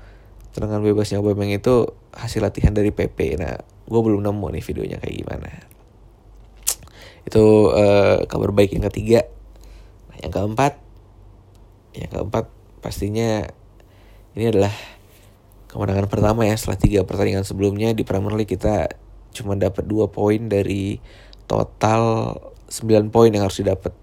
tendangan 0.52 0.84
bebasnya 0.84 1.20
Aubameyang 1.20 1.60
itu 1.60 1.92
hasil 2.16 2.40
latihan 2.40 2.72
dari 2.72 2.92
PP 2.92 3.40
nah 3.40 3.60
gue 3.86 4.02
belum 4.02 4.24
nemu 4.24 4.46
nih 4.56 4.64
videonya 4.64 4.98
kayak 4.98 5.16
gimana. 5.22 5.50
Itu 7.26 7.74
uh, 7.74 8.26
kabar 8.26 8.50
baik 8.50 8.74
yang 8.78 8.86
ketiga. 8.90 9.26
Nah, 10.10 10.18
yang 10.26 10.34
keempat 10.34 10.74
yang 11.96 12.10
keempat 12.12 12.50
pastinya 12.82 13.46
ini 14.34 14.50
adalah 14.50 14.74
kemenangan 15.70 16.10
pertama 16.10 16.50
ya. 16.50 16.58
Setelah 16.58 16.80
tiga 16.82 17.00
pertandingan 17.06 17.46
sebelumnya 17.46 17.94
di 17.94 18.02
Premier 18.02 18.34
League 18.34 18.50
kita 18.50 18.90
cuma 19.36 19.54
dapat 19.54 19.86
dua 19.86 20.10
poin 20.10 20.50
dari 20.50 20.98
total 21.46 22.36
9 22.70 23.14
poin 23.14 23.30
yang 23.30 23.46
harus 23.46 23.62
didapat 23.62 23.94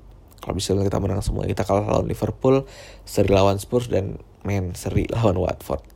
kalau 0.43 0.59
misalnya 0.59 0.91
kita 0.91 0.99
menang 0.99 1.23
semua 1.23 1.47
kita 1.47 1.63
kalah 1.63 1.87
lawan 1.87 2.11
Liverpool 2.11 2.67
seri 3.07 3.31
lawan 3.31 3.63
Spurs 3.63 3.87
dan 3.87 4.19
main 4.43 4.75
seri 4.75 5.07
lawan 5.07 5.39
Watford. 5.39 5.87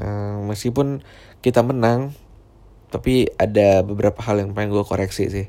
Uh, 0.00 0.42
meskipun 0.48 1.04
kita 1.44 1.60
menang 1.60 2.16
tapi 2.88 3.28
ada 3.36 3.84
beberapa 3.84 4.24
hal 4.24 4.40
yang 4.40 4.56
pengen 4.56 4.72
gue 4.72 4.84
koreksi 4.88 5.28
sih. 5.28 5.46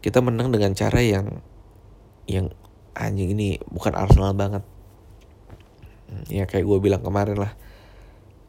Kita 0.00 0.24
menang 0.24 0.48
dengan 0.48 0.72
cara 0.72 1.04
yang 1.04 1.44
yang 2.24 2.48
anjing 2.96 3.36
ini 3.36 3.60
bukan 3.68 3.92
Arsenal 3.92 4.32
banget. 4.32 4.64
Ya 6.32 6.48
kayak 6.48 6.64
gue 6.64 6.78
bilang 6.80 7.04
kemarin 7.04 7.36
lah 7.36 7.52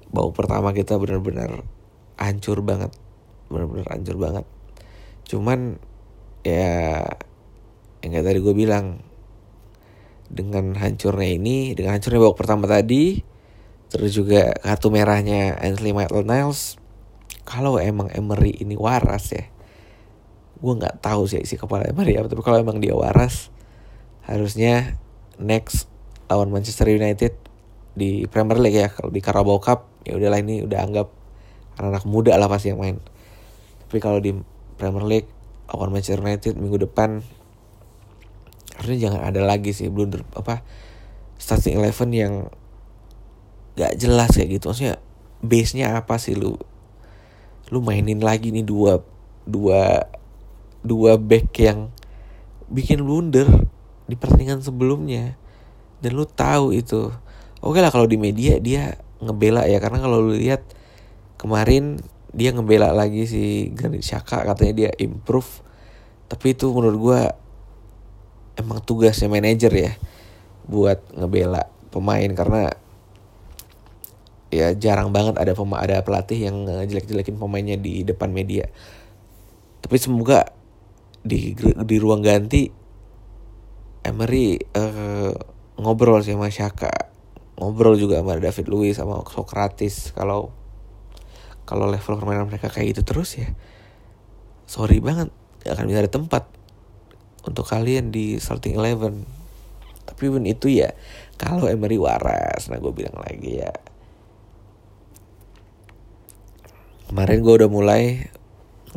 bau 0.07 0.31
pertama 0.31 0.71
kita 0.71 0.95
benar-benar 0.95 1.67
hancur 2.15 2.63
banget 2.63 2.95
benar-benar 3.55 3.87
hancur 3.87 4.19
banget. 4.19 4.45
Cuman 5.23 5.79
ya 6.43 7.01
yang 8.05 8.11
kayak 8.11 8.25
tadi 8.27 8.39
gue 8.43 8.53
bilang 8.53 9.01
dengan 10.29 10.77
hancurnya 10.77 11.41
ini 11.41 11.73
dengan 11.73 11.97
hancurnya 11.97 12.21
babak 12.21 12.37
pertama 12.37 12.69
tadi 12.69 13.25
terus 13.89 14.13
juga 14.13 14.53
kartu 14.61 14.93
merahnya 14.93 15.57
Ainsley 15.57 15.89
Maitland 15.89 16.29
Niles 16.29 16.77
kalau 17.45 17.81
emang 17.81 18.13
Emery 18.13 18.57
ini 18.61 18.77
waras 18.77 19.33
ya 19.33 19.49
gue 20.61 20.73
nggak 20.77 21.01
tahu 21.01 21.25
sih 21.29 21.41
isi 21.41 21.57
kepala 21.57 21.89
Emery 21.89 22.17
ya 22.17 22.25
tapi 22.25 22.41
kalau 22.45 22.61
emang 22.61 22.77
dia 22.77 22.93
waras 22.93 23.53
harusnya 24.25 24.97
next 25.37 25.89
lawan 26.29 26.49
Manchester 26.49 26.89
United 26.89 27.37
di 27.93 28.25
Premier 28.29 28.61
League 28.61 28.77
ya 28.77 28.89
kalau 28.89 29.09
di 29.09 29.21
Carabao 29.21 29.61
Cup 29.61 29.89
ya 30.05 30.17
udahlah 30.17 30.41
ini 30.41 30.65
udah 30.65 30.79
anggap 30.81 31.07
anak-anak 31.77 32.05
muda 32.05 32.33
lah 32.37 32.49
pasti 32.49 32.69
yang 32.73 32.81
main 32.81 32.97
tapi 33.95 34.03
kalau 34.03 34.19
di 34.19 34.35
Premier 34.75 35.07
League 35.07 35.31
lawan 35.71 35.87
Manchester 35.95 36.19
United 36.19 36.59
minggu 36.59 36.83
depan 36.83 37.23
harusnya 38.75 39.07
jangan 39.07 39.23
ada 39.23 39.39
lagi 39.39 39.71
sih 39.71 39.87
blunder 39.87 40.19
apa 40.35 40.67
starting 41.39 41.79
eleven 41.79 42.11
yang 42.11 42.33
gak 43.79 43.95
jelas 43.95 44.35
kayak 44.35 44.59
gitu. 44.59 44.67
Maksudnya 44.67 44.99
base 45.39 45.79
nya 45.79 45.95
apa 45.95 46.19
sih 46.19 46.35
lu? 46.35 46.59
Lu 47.71 47.79
mainin 47.79 48.19
lagi 48.19 48.51
nih 48.51 48.67
dua 48.67 48.99
dua 49.47 50.11
dua 50.83 51.15
back 51.15 51.55
yang 51.55 51.87
bikin 52.67 52.99
blunder 52.99 53.47
di 54.11 54.19
pertandingan 54.19 54.59
sebelumnya. 54.59 55.39
Dan 56.03 56.19
lu 56.19 56.27
tahu 56.27 56.75
itu. 56.75 57.15
Oke 57.63 57.79
lah 57.79 57.95
kalau 57.95 58.11
di 58.11 58.19
media 58.19 58.59
dia 58.59 58.99
ngebela 59.23 59.63
ya 59.71 59.79
karena 59.79 60.03
kalau 60.03 60.19
lu 60.19 60.35
lihat 60.35 60.67
kemarin 61.39 62.03
dia 62.35 62.51
ngebela 62.51 62.91
lagi 62.91 63.23
si 63.23 63.71
Granit 63.71 64.03
Xhaka 64.03 64.43
katanya 64.43 64.73
dia 64.75 64.91
improve. 64.99 65.63
Tapi 66.27 66.51
itu 66.51 66.67
menurut 66.75 66.97
gue 66.99 67.21
emang 68.59 68.83
tugasnya 68.83 69.31
manajer 69.31 69.71
ya 69.71 69.93
buat 70.67 70.99
ngebela 71.15 71.71
pemain 71.95 72.27
karena 72.35 72.75
ya 74.51 74.75
jarang 74.75 75.15
banget 75.15 75.39
ada 75.39 75.55
pema 75.55 75.79
ada 75.79 76.03
pelatih 76.03 76.51
yang 76.51 76.67
jelek-jelekin 76.67 77.39
pemainnya 77.39 77.79
di 77.79 78.03
depan 78.03 78.35
media. 78.35 78.67
Tapi 79.79 79.95
semoga 79.95 80.51
di 81.23 81.55
di 81.61 81.95
ruang 81.97 82.19
ganti 82.19 82.67
Emery 84.05 84.61
uh, 84.77 85.33
ngobrol 85.81 86.21
sama 86.21 86.53
Shaka 86.53 87.15
ngobrol 87.55 87.95
juga 87.95 88.19
sama 88.19 88.35
David 88.37 88.67
Luiz 88.67 88.99
sama 88.99 89.23
Socrates. 89.23 90.11
Kalau 90.11 90.51
kalau 91.65 91.89
level 91.89 92.17
permainan 92.21 92.47
mereka 92.49 92.69
kayak 92.69 92.95
gitu 92.95 93.01
terus 93.03 93.37
ya 93.37 93.49
sorry 94.65 95.01
banget 95.01 95.29
gak 95.65 95.77
akan 95.77 95.85
bisa 95.89 96.05
ada 96.05 96.13
tempat 96.13 96.43
untuk 97.45 97.65
kalian 97.65 98.09
di 98.09 98.41
starting 98.41 98.77
eleven. 98.77 99.23
Tapi 100.05 100.29
pun 100.29 100.45
itu 100.45 100.69
ya 100.69 100.93
kalau 101.37 101.69
Emery 101.69 101.97
waras 102.01 102.69
nah 102.69 102.77
gue 102.81 102.93
bilang 102.93 103.17
lagi 103.21 103.61
ya. 103.61 103.73
Kemarin 107.05 107.45
gue 107.45 107.53
udah 107.53 107.69
mulai 107.69 108.33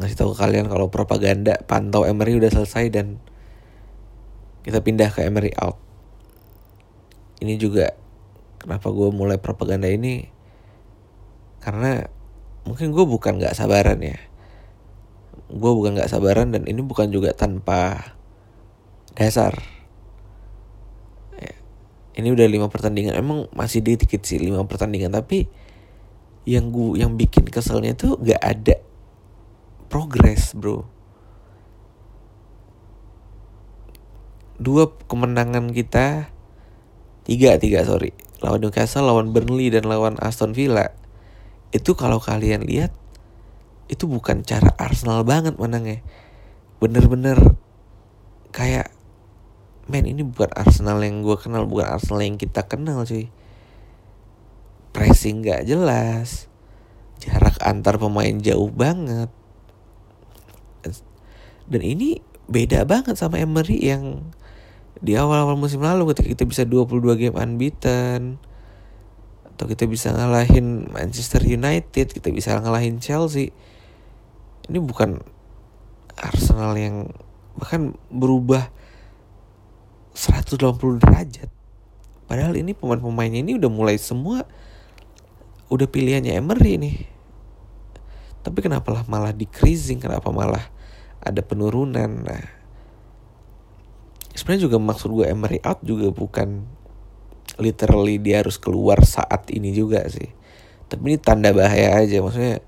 ngasih 0.00 0.16
tahu 0.16 0.32
kalian 0.32 0.68
kalau 0.72 0.88
propaganda 0.88 1.60
pantau 1.68 2.08
Emery 2.08 2.40
udah 2.40 2.48
selesai 2.48 2.88
dan 2.88 3.20
kita 4.64 4.80
pindah 4.80 5.12
ke 5.12 5.24
Emery 5.24 5.52
out. 5.60 5.76
Ini 7.44 7.60
juga 7.60 7.92
kenapa 8.60 8.88
gue 8.90 9.08
mulai 9.12 9.36
propaganda 9.36 9.86
ini 9.88 10.28
karena 11.60 12.08
mungkin 12.68 12.92
gue 12.92 13.04
bukan 13.08 13.40
nggak 13.40 13.56
sabaran 13.56 13.96
ya. 14.04 14.20
Gue 15.48 15.72
bukan 15.72 15.96
nggak 15.96 16.12
sabaran 16.12 16.52
dan 16.52 16.68
ini 16.68 16.84
bukan 16.84 17.08
juga 17.08 17.32
tanpa 17.32 18.12
dasar. 19.16 19.56
Ya, 21.40 21.56
ini 22.20 22.28
udah 22.28 22.44
lima 22.44 22.68
pertandingan 22.68 23.16
emang 23.16 23.48
masih 23.56 23.80
dikit 23.80 24.20
sih 24.20 24.36
lima 24.36 24.60
pertandingan 24.68 25.16
tapi 25.16 25.48
yang 26.44 26.68
gue 26.68 27.00
yang 27.00 27.16
bikin 27.16 27.48
keselnya 27.48 27.96
tuh 27.96 28.20
nggak 28.20 28.42
ada 28.44 28.76
progres 29.88 30.52
bro. 30.52 30.84
Dua 34.60 34.92
kemenangan 35.08 35.72
kita 35.72 36.28
tiga 37.24 37.56
tiga 37.56 37.80
sorry. 37.88 38.12
Lawan 38.44 38.60
Newcastle 38.60 39.08
lawan 39.08 39.32
Burnley 39.32 39.72
dan 39.72 39.88
lawan 39.88 40.20
Aston 40.20 40.52
Villa 40.52 40.94
itu 41.68 41.92
kalau 41.92 42.16
kalian 42.16 42.64
lihat 42.64 42.92
itu 43.88 44.04
bukan 44.04 44.44
cara 44.44 44.72
Arsenal 44.76 45.24
banget 45.24 45.56
menangnya. 45.56 46.04
Bener-bener 46.80 47.56
kayak 48.52 48.92
men 49.88 50.04
ini 50.04 50.24
bukan 50.24 50.52
Arsenal 50.52 51.00
yang 51.00 51.24
gue 51.24 51.36
kenal 51.40 51.64
bukan 51.64 51.88
Arsenal 51.88 52.20
yang 52.24 52.36
kita 52.36 52.68
kenal 52.68 53.04
cuy. 53.08 53.32
Pressing 54.92 55.44
gak 55.44 55.64
jelas. 55.64 56.48
Jarak 57.20 57.56
antar 57.64 57.96
pemain 57.96 58.36
jauh 58.40 58.68
banget. 58.72 59.32
Dan 61.68 61.82
ini 61.84 62.20
beda 62.48 62.88
banget 62.88 63.20
sama 63.20 63.36
Emery 63.40 63.76
yang 63.84 64.32
di 64.98 65.14
awal-awal 65.14 65.54
musim 65.54 65.84
lalu 65.84 66.10
ketika 66.10 66.28
kita 66.32 66.44
bisa 66.48 66.62
22 66.64 67.20
game 67.20 67.36
unbeaten 67.36 68.40
atau 69.58 69.66
kita 69.66 69.90
bisa 69.90 70.14
ngalahin 70.14 70.86
Manchester 70.86 71.42
United, 71.42 72.14
kita 72.14 72.30
bisa 72.30 72.54
ngalahin 72.62 73.02
Chelsea. 73.02 73.50
Ini 74.70 74.78
bukan 74.78 75.18
Arsenal 76.14 76.78
yang 76.78 77.10
bahkan 77.58 77.98
berubah 78.06 78.70
180 80.14 81.02
derajat. 81.02 81.50
Padahal 82.30 82.54
ini 82.54 82.70
pemain-pemainnya 82.70 83.42
ini 83.42 83.58
udah 83.58 83.66
mulai 83.66 83.98
semua 83.98 84.46
udah 85.74 85.90
pilihannya 85.90 86.38
Emery 86.38 86.78
nih. 86.78 86.96
Tapi 88.46 88.62
kenapa 88.62 88.94
lah 88.94 89.02
malah 89.10 89.34
decreasing, 89.34 89.98
kenapa 89.98 90.30
malah 90.30 90.70
ada 91.18 91.42
penurunan. 91.42 92.06
Nah, 92.22 92.46
sebenarnya 94.38 94.70
juga 94.70 94.78
maksud 94.78 95.10
gue 95.18 95.26
Emery 95.26 95.58
out 95.66 95.82
juga 95.82 96.14
bukan 96.14 96.77
literally 97.58 98.22
dia 98.22 98.40
harus 98.40 98.56
keluar 98.56 99.02
saat 99.02 99.50
ini 99.50 99.74
juga 99.74 100.06
sih. 100.06 100.30
Tapi 100.88 101.02
ini 101.04 101.18
tanda 101.20 101.52
bahaya 101.52 102.00
aja 102.00 102.22
maksudnya 102.24 102.64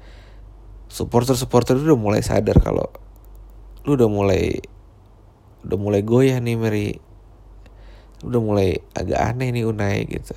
supporter 0.90 1.38
supporter 1.38 1.78
itu 1.78 1.94
udah 1.94 2.00
mulai 2.02 2.20
sadar 2.20 2.58
kalau 2.58 2.90
lu 3.86 3.96
udah 3.96 4.10
mulai 4.10 4.60
udah 5.64 5.78
mulai 5.78 6.02
goyah 6.02 6.42
nih 6.42 6.58
Mary. 6.58 6.90
Udah 8.20 8.40
mulai 8.42 8.84
agak 8.92 9.16
aneh 9.16 9.48
nih 9.54 9.64
Unai 9.64 10.04
gitu. 10.04 10.36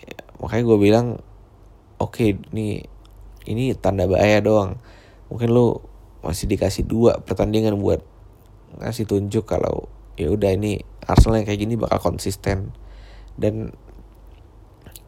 Ya, 0.00 0.16
makanya 0.40 0.64
gue 0.64 0.78
bilang 0.80 1.06
oke 2.00 2.16
okay, 2.16 2.40
nih 2.54 2.88
ini 3.44 3.76
tanda 3.76 4.08
bahaya 4.08 4.40
doang. 4.40 4.80
Mungkin 5.28 5.52
lu 5.52 5.84
masih 6.24 6.48
dikasih 6.48 6.88
dua 6.88 7.20
pertandingan 7.20 7.76
buat 7.76 8.00
ngasih 8.80 9.04
tunjuk 9.04 9.44
kalau 9.44 9.88
ya 10.20 10.28
udah 10.28 10.52
ini 10.52 10.84
Arsenal 11.08 11.40
yang 11.40 11.48
kayak 11.48 11.60
gini 11.64 11.74
bakal 11.80 12.12
konsisten. 12.12 12.76
Dan 13.40 13.72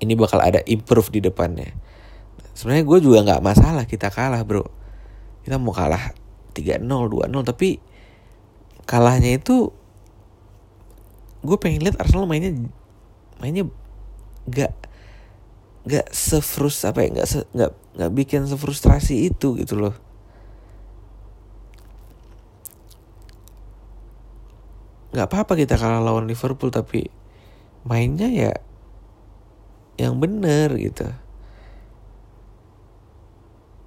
ini 0.01 0.17
bakal 0.17 0.41
ada 0.41 0.65
improve 0.65 1.13
di 1.13 1.21
depannya. 1.21 1.77
Sebenarnya 2.57 2.85
gue 2.89 2.99
juga 3.05 3.19
nggak 3.29 3.45
masalah 3.45 3.85
kita 3.85 4.09
kalah 4.09 4.41
bro. 4.43 4.65
Kita 5.45 5.61
mau 5.61 5.77
kalah 5.77 6.17
3-0 6.57 6.85
2-0 6.89 7.29
tapi 7.49 7.81
kalahnya 8.85 9.37
itu 9.41 9.73
gue 11.43 11.57
pengen 11.59 11.83
lihat 11.83 11.99
Arsenal 11.99 12.29
mainnya 12.29 12.55
mainnya 13.43 13.67
gak 14.47 14.75
gak 15.83 16.07
sefrus 16.15 16.87
apa 16.87 17.03
ya 17.03 17.09
gak 17.23 17.27
se, 17.27 17.39
gak, 17.51 17.75
gak 17.99 18.13
bikin 18.15 18.47
sefrustrasi 18.47 19.27
itu 19.33 19.59
gitu 19.59 19.75
loh 19.75 19.95
nggak 25.13 25.29
apa-apa 25.29 25.53
kita 25.61 25.77
kalah 25.77 26.01
lawan 26.01 26.25
Liverpool 26.25 26.73
tapi 26.73 27.13
mainnya 27.85 28.33
ya 28.33 28.53
yang 30.01 30.17
bener 30.17 30.73
gitu. 30.81 31.05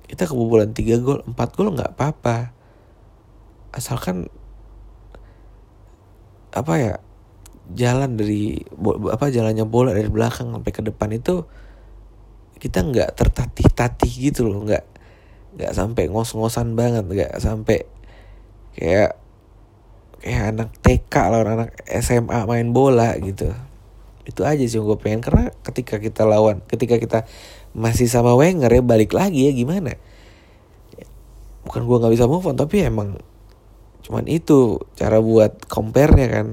Kita 0.05 0.29
kebobolan 0.29 0.71
3 0.71 1.01
gol 1.01 1.25
4 1.25 1.57
gol 1.57 1.73
nggak 1.73 1.97
apa-apa. 1.97 2.53
Asalkan 3.73 4.29
apa 6.55 6.73
ya 6.79 6.93
jalan 7.73 8.15
dari 8.15 8.61
apa 9.09 9.27
jalannya 9.33 9.65
bola 9.65 9.91
dari 9.91 10.07
belakang 10.07 10.53
sampai 10.53 10.71
ke 10.71 10.85
depan 10.85 11.09
itu 11.11 11.43
kita 12.61 12.85
nggak 12.85 13.17
tertatih-tatih 13.17 14.13
gitu 14.29 14.45
loh. 14.45 14.61
Nggak 14.61 14.85
nggak 15.57 15.73
sampai 15.73 16.05
ngos-ngosan 16.11 16.77
banget 16.77 17.09
nggak 17.09 17.33
sampai 17.41 17.89
kayak 18.77 19.24
kayak 20.25 20.57
anak 20.57 20.69
TK 20.81 21.13
lawan 21.29 21.47
anak 21.53 21.69
SMA 22.01 22.49
main 22.49 22.73
bola 22.73 23.13
gitu. 23.21 23.53
Itu 24.25 24.41
aja 24.41 24.65
sih 24.65 24.81
yang 24.81 24.89
gue 24.89 24.97
pengen. 24.97 25.21
Karena 25.21 25.53
ketika 25.61 26.01
kita 26.01 26.25
lawan 26.25 26.65
ketika 26.65 26.97
kita 26.97 27.29
masih 27.77 28.09
sama 28.09 28.33
Wenger 28.33 28.73
ya 28.73 28.81
balik 28.81 29.13
lagi 29.13 29.45
ya 29.45 29.53
gimana? 29.53 29.93
Bukan 31.69 31.85
gue 31.85 31.97
nggak 32.01 32.13
bisa 32.17 32.25
move 32.25 32.49
on 32.49 32.57
tapi 32.57 32.81
emang 32.81 33.21
cuman 34.01 34.25
itu 34.25 34.81
cara 34.97 35.21
buat 35.21 35.69
compare-nya 35.69 36.27
kan. 36.41 36.47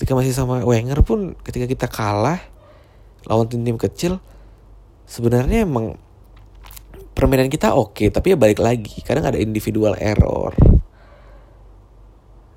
Ketika 0.00 0.16
masih 0.16 0.32
sama 0.32 0.64
Wenger 0.64 1.04
pun 1.04 1.36
ketika 1.44 1.68
kita 1.68 1.86
kalah 1.92 2.40
lawan 3.28 3.52
tim-tim 3.52 3.76
kecil 3.76 4.16
sebenarnya 5.04 5.68
emang 5.68 6.00
permainan 7.12 7.52
kita 7.52 7.76
oke 7.76 8.00
okay, 8.00 8.08
tapi 8.08 8.32
ya 8.32 8.40
balik 8.40 8.64
lagi. 8.64 9.04
Kadang 9.04 9.28
ada 9.28 9.36
individual 9.36 9.92
error 10.00 10.56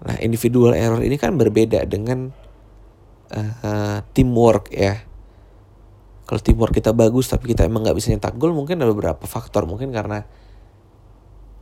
Nah, 0.06 0.16
individual 0.22 0.78
error 0.78 1.02
ini 1.02 1.18
kan 1.18 1.34
berbeda 1.34 1.82
dengan 1.90 2.30
uh, 3.34 4.00
teamwork 4.14 4.70
ya. 4.70 5.02
Kalau 6.26 6.42
teamwork 6.42 6.74
kita 6.74 6.94
bagus 6.94 7.30
tapi 7.30 7.54
kita 7.54 7.66
emang 7.66 7.86
nggak 7.86 7.98
bisa 7.98 8.14
nyetak 8.14 8.38
gol, 8.38 8.54
mungkin 8.54 8.82
ada 8.82 8.90
beberapa 8.90 9.26
faktor. 9.26 9.66
Mungkin 9.66 9.90
karena 9.90 10.26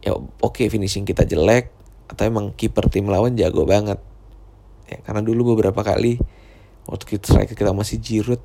ya 0.04 0.16
oke 0.16 0.36
okay, 0.44 0.68
finishing 0.68 1.08
kita 1.08 1.24
jelek 1.24 1.72
atau 2.12 2.28
emang 2.28 2.52
kiper 2.52 2.92
tim 2.92 3.08
lawan 3.08 3.40
jago 3.40 3.64
banget. 3.64 4.00
Ya, 4.92 5.00
karena 5.08 5.24
dulu 5.24 5.56
beberapa 5.56 5.80
kali 5.80 6.20
waktu 6.84 7.04
kita 7.08 7.24
striker 7.32 7.56
kita 7.56 7.72
masih 7.72 8.04
Giroud 8.04 8.44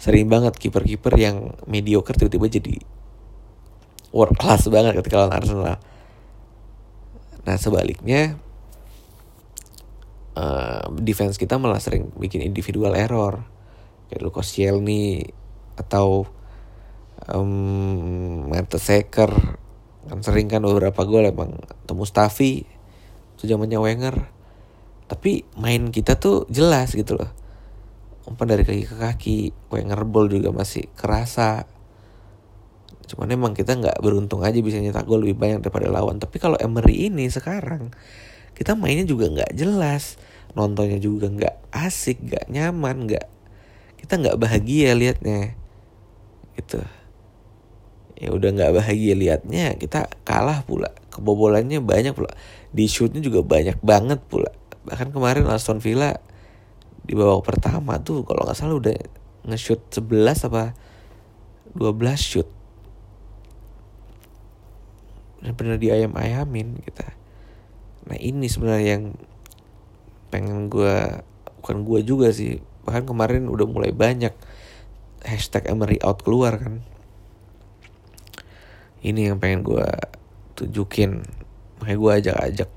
sering 0.00 0.28
banget 0.28 0.56
kiper-kiper 0.56 1.12
yang 1.16 1.56
mediocre 1.68 2.16
tiba-tiba 2.16 2.48
jadi 2.48 2.76
world 4.12 4.36
class 4.36 4.68
banget 4.68 4.96
ketika 5.00 5.20
lawan 5.20 5.32
Arsenal. 5.36 5.76
Nah 7.44 7.56
sebaliknya 7.56 8.36
uh, 10.36 10.90
defense 11.00 11.40
kita 11.40 11.58
malah 11.58 11.82
sering 11.82 12.12
bikin 12.14 12.44
individual 12.44 12.94
error. 12.94 13.42
Kayak 14.10 14.22
Lucas 14.26 14.50
nih 14.58 15.30
atau 15.78 16.26
um, 17.30 18.50
Mertesacker 18.50 19.30
kan 20.10 20.18
sering 20.24 20.50
kan 20.50 20.64
beberapa 20.66 21.06
gol 21.06 21.28
emang. 21.28 21.54
Atau 21.86 21.94
Mustafi 21.94 22.66
itu 23.36 23.42
zamannya 23.46 23.78
Wenger. 23.78 24.16
Tapi 25.06 25.46
main 25.58 25.90
kita 25.90 26.18
tuh 26.18 26.46
jelas 26.50 26.94
gitu 26.94 27.18
loh. 27.18 27.30
Umpan 28.26 28.54
dari 28.54 28.62
kaki 28.62 28.84
ke 28.86 28.96
kaki 28.98 29.38
Wenger 29.70 30.02
ball 30.06 30.30
juga 30.30 30.54
masih 30.54 30.86
kerasa. 30.94 31.66
Cuman 33.10 33.26
emang 33.34 33.52
kita 33.58 33.74
nggak 33.74 33.98
beruntung 33.98 34.46
aja 34.46 34.54
bisa 34.62 34.78
nyetak 34.78 35.02
gol 35.02 35.26
lebih 35.26 35.34
banyak 35.34 35.66
daripada 35.66 35.90
lawan. 35.90 36.22
Tapi 36.22 36.38
kalau 36.38 36.54
Emery 36.62 37.10
ini 37.10 37.26
sekarang 37.26 37.90
kita 38.60 38.76
mainnya 38.76 39.08
juga 39.08 39.32
nggak 39.32 39.56
jelas. 39.56 40.20
Nontonnya 40.52 41.00
juga 41.00 41.32
nggak 41.32 41.72
asik 41.72 42.20
nggak 42.20 42.52
nyaman 42.52 43.08
nggak 43.08 43.26
kita 43.96 44.20
nggak 44.20 44.36
bahagia 44.36 44.92
liatnya. 44.92 45.56
Gitu. 46.60 46.84
Ya 48.20 48.28
udah 48.36 48.52
nggak 48.52 48.76
bahagia 48.76 49.16
liatnya 49.16 49.80
kita 49.80 50.12
kalah 50.28 50.60
pula. 50.68 50.92
Kebobolannya 51.08 51.80
banyak 51.80 52.12
pula. 52.12 52.28
Di 52.68 52.84
shootnya 52.84 53.24
juga 53.24 53.40
banyak 53.40 53.80
banget 53.80 54.20
pula. 54.28 54.52
Bahkan 54.84 55.08
kemarin 55.08 55.48
Aston 55.48 55.80
Villa 55.80 56.20
di 57.00 57.16
babak 57.16 57.48
pertama 57.48 57.96
tuh 58.04 58.28
kalau 58.28 58.44
nggak 58.44 58.60
salah 58.60 58.76
udah 58.76 58.92
nge-shoot 59.48 59.80
11 59.88 60.52
apa 60.52 60.76
12 61.72 61.96
shoot. 62.20 62.48
Benar-benar 65.40 65.80
di 65.80 65.88
ayam-ayamin 65.88 66.84
kita 66.84 67.19
nah 68.08 68.16
ini 68.16 68.48
sebenarnya 68.48 69.00
yang 69.00 69.04
pengen 70.30 70.70
gue 70.72 71.20
bukan 71.60 71.84
gue 71.84 72.00
juga 72.06 72.32
sih 72.32 72.62
bahkan 72.86 73.04
kemarin 73.04 73.50
udah 73.50 73.66
mulai 73.68 73.92
banyak 73.92 74.32
hashtag 75.24 75.68
Emery 75.68 76.00
out 76.00 76.24
keluar 76.24 76.56
kan. 76.56 76.84
Ini 79.00 79.32
yang 79.32 79.38
pengen 79.40 79.64
gue 79.64 79.86
tunjukin. 80.56 81.24
Makanya 81.80 81.96
gue 81.96 82.12
ajak-ajak 82.24 82.70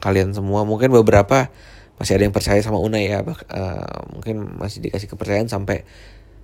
kalian 0.00 0.36
semua. 0.36 0.68
Mungkin 0.68 0.92
beberapa 0.92 1.48
masih 1.96 2.18
ada 2.20 2.24
yang 2.28 2.34
percaya 2.34 2.60
sama 2.60 2.82
Unai 2.82 3.06
ya 3.06 3.22
uh, 3.22 4.10
mungkin 4.10 4.58
masih 4.58 4.82
dikasih 4.82 5.06
kepercayaan 5.06 5.46
sampai 5.46 5.86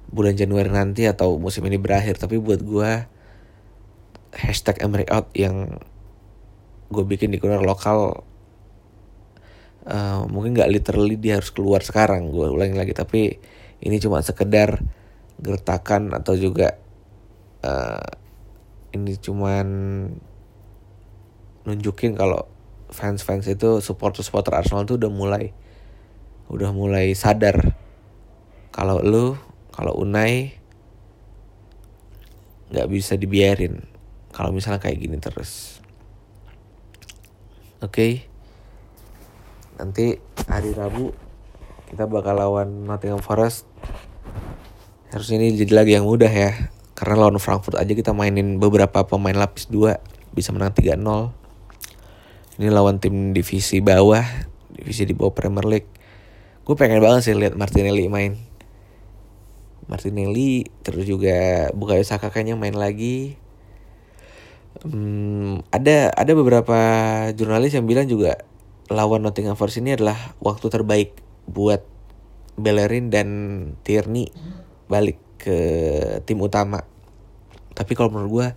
bulan 0.07 0.39
Januari 0.39 0.71
nanti 0.71 1.05
atau 1.05 1.37
musim 1.37 1.65
ini 1.69 1.77
berakhir. 1.77 2.17
Tapi 2.17 2.41
buat 2.41 2.65
gue 2.65 2.91
hashtag 4.37 4.81
Emery 4.81 5.09
out 5.11 5.29
yang 5.37 5.83
gue 6.91 7.05
bikin 7.07 7.31
di 7.31 7.39
corner 7.39 7.63
lokal 7.63 8.27
uh, 9.87 10.23
mungkin 10.27 10.59
nggak 10.59 10.71
literally 10.71 11.17
dia 11.17 11.39
harus 11.39 11.55
keluar 11.55 11.81
sekarang 11.81 12.29
gue 12.35 12.51
ulangi 12.51 12.77
lagi. 12.77 12.93
Tapi 12.93 13.39
ini 13.81 13.97
cuma 14.03 14.21
sekedar 14.21 14.83
gertakan 15.41 16.13
atau 16.13 16.37
juga 16.37 16.77
uh, 17.65 18.11
ini 18.93 19.17
cuman 19.17 19.67
nunjukin 21.65 22.19
kalau 22.19 22.51
fans-fans 22.91 23.47
itu 23.47 23.79
supporter-supporter 23.79 24.51
Arsenal 24.51 24.85
tuh 24.85 24.99
udah 24.99 25.13
mulai 25.13 25.55
udah 26.51 26.75
mulai 26.75 27.15
sadar 27.15 27.79
kalau 28.75 28.99
lu 28.99 29.39
kalau 29.71 29.95
Unai 29.97 30.59
nggak 32.71 32.87
bisa 32.91 33.19
dibiarin. 33.19 33.83
Kalau 34.31 34.55
misalnya 34.55 34.79
kayak 34.79 34.99
gini 35.03 35.19
terus 35.19 35.80
Oke. 37.81 37.89
Okay. 37.89 38.13
Nanti 39.81 40.21
hari 40.45 40.77
Rabu 40.77 41.17
kita 41.89 42.05
bakal 42.05 42.37
lawan 42.37 42.85
Nottingham 42.85 43.25
Forest. 43.25 43.65
Harusnya 45.09 45.41
ini 45.41 45.57
jadi 45.57 45.73
lagi 45.73 45.97
yang 45.97 46.05
mudah 46.05 46.29
ya. 46.29 46.69
Karena 46.93 47.17
lawan 47.17 47.41
Frankfurt 47.41 47.81
aja 47.81 47.89
kita 47.89 48.13
mainin 48.13 48.61
beberapa 48.61 49.09
pemain 49.09 49.33
lapis 49.33 49.73
2 49.73 49.97
bisa 50.37 50.53
menang 50.53 50.77
3-0. 50.77 51.01
Ini 52.61 52.69
lawan 52.69 53.01
tim 53.01 53.33
divisi 53.33 53.81
bawah, 53.81 54.29
divisi 54.69 55.09
di 55.09 55.17
bawah 55.17 55.33
Premier 55.33 55.65
League. 55.65 55.89
Gue 56.69 56.77
pengen 56.77 57.01
banget 57.01 57.33
sih 57.33 57.35
lihat 57.35 57.57
Martinelli 57.57 58.13
main. 58.13 58.37
Martinelli 59.89 60.69
terus 60.85 61.09
juga 61.09 61.73
Bukayo 61.73 62.05
Saka 62.05 62.29
kayaknya 62.29 62.61
main 62.61 62.77
lagi 62.77 63.40
hmm, 64.85 65.71
ada 65.75 66.15
ada 66.15 66.33
beberapa 66.33 66.79
jurnalis 67.35 67.75
yang 67.75 67.87
bilang 67.87 68.07
juga 68.07 68.47
lawan 68.91 69.23
Nottingham 69.23 69.55
Forest 69.55 69.83
ini 69.83 69.95
adalah 69.95 70.35
waktu 70.43 70.67
terbaik 70.67 71.15
buat 71.47 71.87
Bellerin 72.59 73.09
dan 73.09 73.29
Tierney 73.87 74.31
balik 74.91 75.17
ke 75.41 75.59
tim 76.27 76.43
utama. 76.43 76.83
Tapi 77.73 77.93
kalau 77.97 78.13
menurut 78.13 78.31
gue 78.31 78.49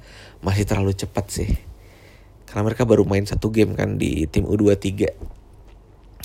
masih 0.44 0.66
terlalu 0.68 0.98
cepat 0.98 1.26
sih. 1.30 1.50
Karena 2.50 2.66
mereka 2.68 2.84
baru 2.84 3.08
main 3.08 3.24
satu 3.24 3.54
game 3.54 3.78
kan 3.78 3.96
di 3.96 4.28
tim 4.28 4.44
U23. 4.44 4.92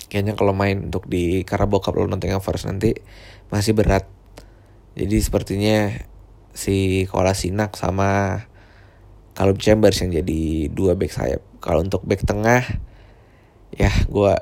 Kayaknya 0.08 0.34
kalau 0.34 0.56
main 0.56 0.88
untuk 0.88 1.04
di 1.06 1.44
Carabao 1.44 1.84
Cup 1.84 1.94
lawan 2.00 2.16
Nottingham 2.16 2.40
Forest 2.40 2.66
nanti 2.66 2.96
masih 3.52 3.76
berat. 3.76 4.08
Jadi 4.98 5.16
sepertinya 5.20 5.94
si 6.56 7.06
Kolasinac 7.06 7.78
sama 7.78 8.42
kalau 9.38 9.54
Chambers 9.54 10.02
yang 10.02 10.10
jadi 10.10 10.66
dua 10.74 10.98
back 10.98 11.14
sayap. 11.14 11.42
Kalau 11.62 11.86
untuk 11.86 12.02
back 12.02 12.26
tengah 12.26 12.66
ya 13.74 13.92
gue 14.08 14.32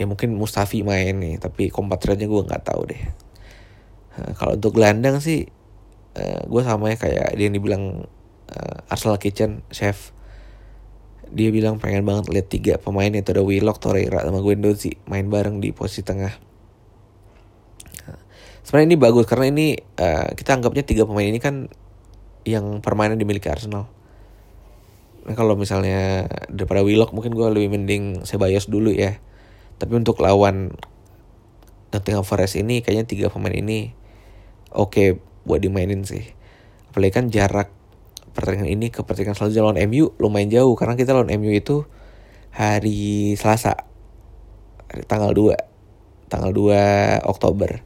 ya 0.00 0.04
mungkin 0.08 0.34
Mustafi 0.34 0.82
main 0.82 1.20
nih 1.20 1.36
tapi 1.38 1.68
kompatriotnya 1.68 2.26
gue 2.26 2.42
nggak 2.42 2.64
tahu 2.66 2.88
deh 2.88 3.02
nah, 4.16 4.32
kalau 4.34 4.56
untuk 4.56 4.74
gelandang 4.74 5.22
sih 5.22 5.46
eh, 6.16 6.42
gue 6.48 6.62
sama 6.64 6.90
ya 6.90 6.96
kayak 6.98 7.36
dia 7.36 7.44
yang 7.46 7.54
dibilang 7.54 7.84
uh, 8.50 8.76
Arsenal 8.90 9.20
Kitchen 9.22 9.62
chef 9.70 10.10
dia 11.30 11.54
bilang 11.54 11.78
pengen 11.78 12.02
banget 12.02 12.26
lihat 12.26 12.48
tiga 12.50 12.74
pemain 12.82 13.06
itu 13.06 13.30
ada 13.30 13.46
Willock, 13.46 13.78
Torreira 13.78 14.26
sama 14.26 14.42
Guendouzi 14.42 14.98
main 15.06 15.30
bareng 15.30 15.62
di 15.62 15.70
posisi 15.70 16.02
tengah. 16.02 16.34
Sebenarnya 18.66 18.86
ini 18.90 18.98
bagus 18.98 19.30
karena 19.30 19.46
ini 19.46 19.78
uh, 19.78 20.26
kita 20.34 20.58
anggapnya 20.58 20.82
tiga 20.82 21.06
pemain 21.06 21.30
ini 21.30 21.38
kan 21.38 21.70
yang 22.50 22.82
permainan 22.82 23.16
dimiliki 23.16 23.46
Arsenal. 23.46 23.86
Nah, 25.24 25.34
kalau 25.36 25.54
misalnya 25.54 26.26
daripada 26.50 26.82
Willock 26.82 27.14
mungkin 27.14 27.36
gue 27.36 27.46
lebih 27.46 27.70
mending 27.70 28.26
Sebayos 28.26 28.66
dulu 28.66 28.90
ya. 28.90 29.22
Tapi 29.78 29.92
untuk 29.96 30.18
lawan 30.18 30.74
Nottingham 31.94 32.26
Forest 32.26 32.58
ini 32.58 32.82
kayaknya 32.82 33.06
tiga 33.06 33.26
pemain 33.30 33.54
ini 33.54 33.94
oke 34.74 34.90
okay 34.90 35.08
buat 35.46 35.62
dimainin 35.62 36.04
sih. 36.04 36.34
Apalagi 36.90 37.12
kan 37.14 37.26
jarak 37.30 37.70
pertandingan 38.34 38.70
ini 38.70 38.86
ke 38.90 39.02
pertandingan 39.02 39.36
selanjutnya 39.36 39.64
lawan 39.66 39.80
MU 39.90 40.14
lumayan 40.22 40.50
jauh 40.50 40.74
karena 40.78 40.94
kita 40.94 41.14
lawan 41.14 41.30
MU 41.38 41.50
itu 41.50 41.86
hari 42.54 43.34
Selasa 43.34 43.86
hari 44.90 45.06
tanggal 45.06 45.30
2 45.34 46.30
tanggal 46.30 46.50
2 46.50 47.26
Oktober 47.26 47.82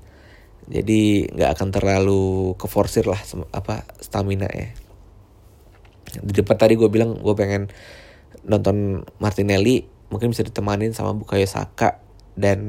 jadi 0.65 1.29
nggak 1.29 1.51
akan 1.61 1.69
terlalu 1.73 2.57
keforsir 2.57 3.05
lah 3.05 3.21
apa 3.53 3.85
stamina 4.01 4.49
ya. 4.49 4.73
Di 6.25 6.33
depan 6.33 6.57
tadi 6.57 6.79
gue 6.79 6.89
bilang 6.89 7.21
gue 7.21 7.35
pengen 7.37 7.69
nonton 8.45 9.05
Martinelli 9.21 9.85
mungkin 10.09 10.33
bisa 10.33 10.45
ditemanin 10.47 10.93
sama 10.97 11.13
Bukayo 11.13 11.45
Saka 11.45 12.01
dan 12.39 12.61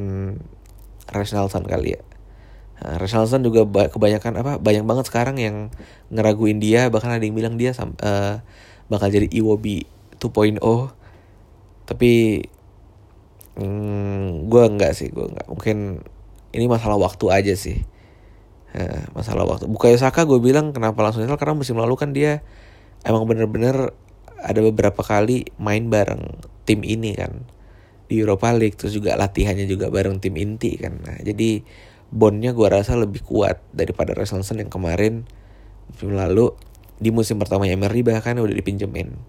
Reynolds 1.11 1.55
kali 1.55 1.95
ya. 1.95 2.01
Nah, 2.75 2.99
juga 3.39 3.63
kebanyakan 3.87 4.43
apa 4.43 4.59
banyak 4.59 4.83
banget 4.83 5.05
sekarang 5.07 5.39
yang 5.39 5.71
ngeraguin 6.11 6.59
dia 6.59 6.91
bahkan 6.91 7.15
ada 7.15 7.23
yang 7.23 7.31
bilang 7.31 7.55
dia 7.55 7.71
uh, 7.71 8.43
bakal 8.91 9.07
jadi 9.07 9.31
Iwobi 9.31 9.87
2.0 10.19 10.59
tapi 11.87 12.43
mm, 13.55 14.51
gue 14.51 14.63
enggak 14.67 14.91
sih 14.91 15.07
gue 15.07 15.23
enggak 15.23 15.47
mungkin 15.47 16.03
ini 16.55 16.65
masalah 16.71 16.95
waktu 16.95 17.25
aja 17.29 17.53
sih. 17.53 17.83
Uh, 18.75 19.03
masalah 19.11 19.43
waktu. 19.43 19.67
Bukayo 19.67 19.95
Saka 19.99 20.23
gue 20.23 20.39
bilang 20.39 20.71
kenapa 20.71 21.03
langsung 21.03 21.23
install 21.23 21.39
karena 21.39 21.55
musim 21.55 21.75
lalu 21.75 21.95
kan 21.99 22.15
dia 22.15 22.43
emang 23.03 23.27
bener-bener 23.27 23.91
ada 24.39 24.59
beberapa 24.63 25.03
kali 25.03 25.47
main 25.59 25.91
bareng 25.91 26.39
tim 26.63 26.81
ini 26.81 27.15
kan. 27.15 27.43
Di 28.05 28.21
Europa 28.21 28.53
League 28.55 28.79
terus 28.79 28.95
juga 28.95 29.19
latihannya 29.19 29.67
juga 29.67 29.91
bareng 29.91 30.23
tim 30.23 30.35
inti 30.39 30.79
kan. 30.79 30.95
Nah 31.03 31.19
jadi 31.23 31.63
bondnya 32.11 32.55
gue 32.55 32.67
rasa 32.67 32.95
lebih 32.95 33.25
kuat 33.25 33.59
daripada 33.75 34.15
Reselson 34.15 34.63
yang 34.63 34.71
kemarin 34.71 35.27
musim 35.91 36.15
lalu. 36.15 36.55
Di 36.95 37.11
musim 37.11 37.35
pertama 37.35 37.67
Emery 37.67 38.07
bahkan 38.07 38.39
udah 38.39 38.55
dipinjemin. 38.55 39.19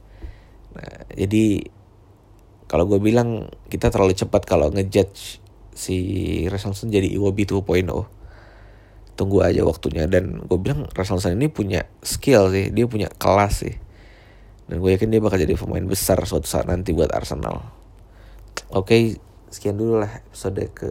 Nah, 0.76 1.02
jadi 1.18 1.66
kalau 2.70 2.86
gue 2.86 2.98
bilang 3.02 3.50
kita 3.70 3.90
terlalu 3.90 4.14
cepat 4.14 4.42
kalau 4.46 4.70
ngejudge 4.70 5.42
si 5.76 5.96
Reselson 6.48 6.88
jadi 6.88 7.06
Iwobi 7.12 7.44
2.0. 7.44 7.84
Tunggu 9.16 9.38
aja 9.44 9.64
waktunya 9.64 10.08
dan 10.08 10.44
gue 10.44 10.58
bilang 10.58 10.88
Reselson 10.96 11.36
ini 11.36 11.52
punya 11.52 11.84
skill 12.00 12.48
sih, 12.48 12.72
dia 12.72 12.88
punya 12.88 13.12
kelas 13.12 13.62
sih. 13.68 13.76
Dan 14.66 14.82
gue 14.82 14.90
yakin 14.96 15.12
dia 15.12 15.20
bakal 15.22 15.38
jadi 15.38 15.54
pemain 15.54 15.84
besar 15.84 16.18
suatu 16.24 16.48
saat 16.48 16.66
nanti 16.66 16.90
buat 16.90 17.12
Arsenal. 17.14 17.62
Oke, 18.74 19.20
sekian 19.52 19.78
dulu 19.78 20.02
lah 20.02 20.10
episode 20.26 20.64
ke 20.74 20.90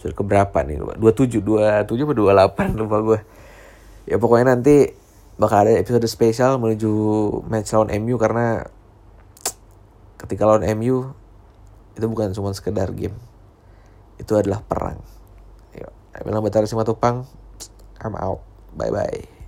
sudah 0.00 0.16
keberapa 0.16 0.64
nih 0.64 0.80
lupa 0.80 0.96
27 0.96 1.44
27 1.44 1.84
atau 1.84 1.94
28 2.00 2.80
lupa 2.80 2.96
gue 3.04 3.18
ya 4.08 4.16
pokoknya 4.16 4.56
nanti 4.56 4.96
bakal 5.36 5.68
ada 5.68 5.76
episode 5.76 6.08
spesial 6.08 6.56
menuju 6.56 6.88
match 7.44 7.76
lawan 7.76 7.92
MU 8.00 8.16
karena 8.16 8.64
ketika 10.24 10.48
lawan 10.48 10.64
MU 10.80 11.12
itu 12.00 12.06
bukan 12.08 12.32
cuma 12.32 12.56
sekedar 12.56 12.88
game 12.96 13.12
itu 14.20 14.32
adalah 14.36 14.60
perang. 14.60 15.00
Yuk, 15.74 15.92
bilang 16.28 16.44
Batara 16.44 16.68
Simatupang 16.68 17.24
I'm 18.04 18.16
out. 18.16 18.44
Bye 18.76 18.92
bye 18.92 19.39